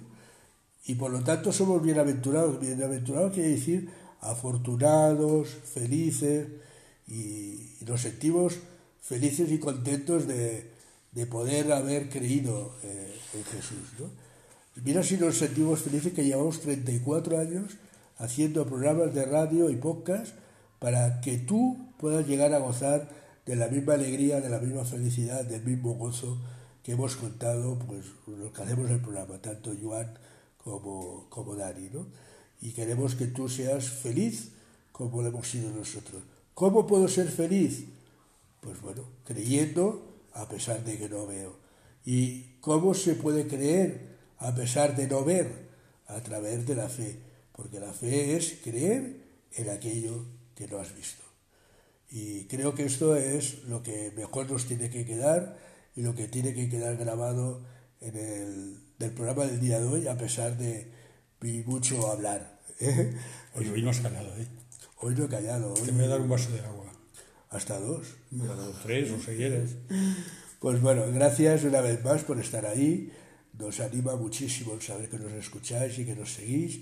y 0.85 0.95
por 0.95 1.11
lo 1.11 1.23
tanto 1.23 1.53
somos 1.53 1.81
bienaventurados. 1.81 2.59
Bienaventurados 2.59 3.33
quiere 3.33 3.49
decir 3.49 3.89
afortunados, 4.21 5.47
felices, 5.47 6.47
y, 7.09 7.75
y 7.81 7.85
nos 7.85 8.01
sentimos 8.01 8.59
felices 9.01 9.51
y 9.51 9.59
contentos 9.59 10.27
de, 10.27 10.71
de 11.11 11.25
poder 11.25 11.71
haber 11.71 12.09
creído 12.09 12.75
eh, 12.83 13.15
en 13.33 13.43
Jesús. 13.43 13.99
¿no? 13.99 14.05
Mira 14.83 15.03
si 15.03 15.17
nos 15.17 15.37
sentimos 15.37 15.81
felices 15.81 16.13
que 16.13 16.23
llevamos 16.23 16.61
34 16.61 17.39
años 17.39 17.73
haciendo 18.17 18.65
programas 18.65 19.13
de 19.13 19.25
radio 19.25 19.69
y 19.69 19.75
podcast 19.75 20.33
para 20.79 21.21
que 21.21 21.37
tú 21.37 21.77
puedas 21.97 22.27
llegar 22.27 22.53
a 22.53 22.59
gozar 22.59 23.09
de 23.45 23.55
la 23.55 23.67
misma 23.67 23.95
alegría, 23.95 24.41
de 24.41 24.49
la 24.49 24.59
misma 24.59 24.85
felicidad, 24.85 25.43
del 25.43 25.63
mismo 25.63 25.93
gozo 25.95 26.37
que 26.83 26.93
hemos 26.93 27.15
contado, 27.15 27.79
pues 27.79 28.05
los 28.27 28.51
que 28.51 28.61
hacemos 28.61 28.89
el 28.89 29.01
programa, 29.01 29.39
tanto 29.39 29.73
Joan 29.81 30.13
como, 30.63 31.27
como 31.29 31.55
Dani, 31.55 31.89
¿no? 31.91 32.07
Y 32.61 32.71
queremos 32.71 33.15
que 33.15 33.27
tú 33.27 33.49
seas 33.49 33.89
feliz 33.89 34.51
como 34.91 35.21
lo 35.21 35.29
hemos 35.29 35.47
sido 35.47 35.71
nosotros. 35.71 36.21
¿Cómo 36.59 36.85
puedo 36.85 37.07
ser 37.07 37.29
feliz? 37.29 37.85
Pues 38.59 38.81
bueno, 38.81 39.03
creyendo 39.23 40.25
a 40.33 40.49
pesar 40.49 40.83
de 40.83 40.97
que 40.97 41.07
no 41.07 41.25
veo. 41.25 41.57
¿Y 42.03 42.57
cómo 42.59 42.93
se 42.93 43.15
puede 43.15 43.47
creer 43.47 44.17
a 44.39 44.53
pesar 44.53 44.93
de 44.93 45.07
no 45.07 45.23
ver? 45.23 45.69
A 46.07 46.21
través 46.21 46.67
de 46.67 46.75
la 46.75 46.89
fe, 46.89 47.17
porque 47.53 47.79
la 47.79 47.93
fe 47.93 48.35
es 48.35 48.59
creer 48.61 49.23
en 49.53 49.69
aquello 49.69 50.25
que 50.53 50.67
no 50.67 50.79
has 50.79 50.93
visto. 50.93 51.23
Y 52.09 52.43
creo 52.47 52.75
que 52.75 52.83
esto 52.83 53.15
es 53.15 53.63
lo 53.63 53.81
que 53.81 54.11
mejor 54.17 54.51
nos 54.51 54.65
tiene 54.65 54.89
que 54.89 55.05
quedar 55.05 55.57
y 55.95 56.01
lo 56.01 56.13
que 56.13 56.27
tiene 56.27 56.53
que 56.53 56.67
quedar 56.67 56.97
grabado 56.97 57.63
en 58.01 58.17
el 58.17 58.83
del 58.97 59.11
programa 59.11 59.45
del 59.45 59.61
día 59.61 59.79
de 59.79 59.87
hoy, 59.87 60.07
a 60.07 60.17
pesar 60.17 60.57
de 60.57 60.91
mucho 61.65 62.11
hablar. 62.11 62.59
¿eh? 62.81 63.13
Hoy, 63.55 63.69
hoy 63.69 63.81
callado, 63.81 64.35
¿eh? 64.35 64.68
Hoy 65.01 65.15
no 65.15 65.25
he 65.25 65.29
callado. 65.29 65.73
Hoy... 65.73 65.81
Te 65.81 65.91
voy 65.91 66.03
a 66.03 66.07
dar 66.07 66.21
un 66.21 66.29
vaso 66.29 66.51
de 66.51 66.59
agua. 66.59 66.85
Hasta 67.49 67.79
dos. 67.79 68.07
Bueno, 68.31 68.71
tres, 68.83 69.11
o 69.11 69.19
si 69.19 69.35
quieres. 69.37 69.71
Pues 70.59 70.81
bueno, 70.81 71.05
gracias 71.13 71.63
una 71.63 71.79
vez 71.79 72.03
más 72.03 72.23
por 72.23 72.37
estar 72.39 72.65
ahí. 72.65 73.11
Nos 73.57 73.79
anima 73.79 74.15
muchísimo 74.17 74.73
el 74.73 74.81
saber 74.81 75.09
que 75.09 75.17
nos 75.17 75.31
escucháis 75.31 75.97
y 75.99 76.05
que 76.05 76.15
nos 76.15 76.33
seguís 76.33 76.81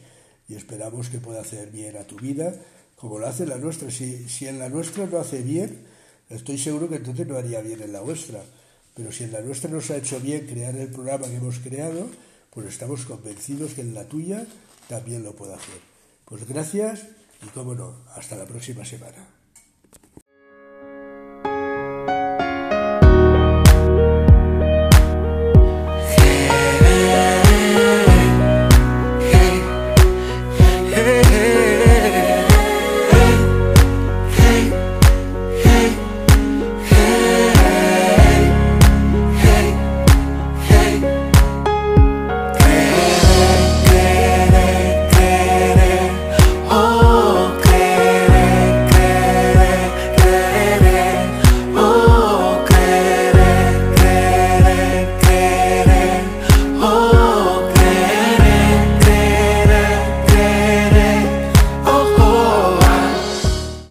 y 0.49 0.55
esperamos 0.55 1.09
que 1.09 1.19
pueda 1.19 1.41
hacer 1.41 1.69
bien 1.71 1.97
a 1.97 2.03
tu 2.03 2.15
vida 2.17 2.53
como 2.95 3.19
lo 3.19 3.27
hace 3.27 3.45
la 3.45 3.57
nuestra. 3.57 3.91
Si, 3.91 4.27
si 4.27 4.47
en 4.47 4.57
la 4.57 4.69
nuestra 4.69 5.05
no 5.05 5.19
hace 5.19 5.41
bien, 5.43 5.85
estoy 6.29 6.57
seguro 6.57 6.89
que 6.89 6.95
entonces 6.95 7.27
no 7.27 7.37
haría 7.37 7.61
bien 7.61 7.81
en 7.81 7.93
la 7.93 8.01
vuestra. 8.01 8.41
Pero 8.95 9.11
si 9.11 9.25
en 9.25 9.31
la 9.31 9.41
nuestra 9.41 9.69
nos 9.69 9.91
ha 9.91 9.97
hecho 9.97 10.19
bien 10.19 10.47
crear 10.47 10.75
el 10.75 10.89
programa 10.89 11.27
que 11.27 11.35
hemos 11.35 11.59
creado, 11.59 12.09
pues 12.49 12.65
estamos 12.67 13.05
convencidos 13.05 13.75
que 13.75 13.81
en 13.81 13.93
la 13.93 14.05
tuya 14.05 14.47
también 14.89 15.23
lo 15.23 15.33
puedo 15.33 15.53
hacer. 15.53 15.79
Pues 16.25 16.47
gracias 16.47 17.03
y 17.41 17.47
cómo 17.47 17.75
no, 17.75 18.03
hasta 18.15 18.35
la 18.35 18.45
próxima 18.45 18.83
semana. 18.85 19.36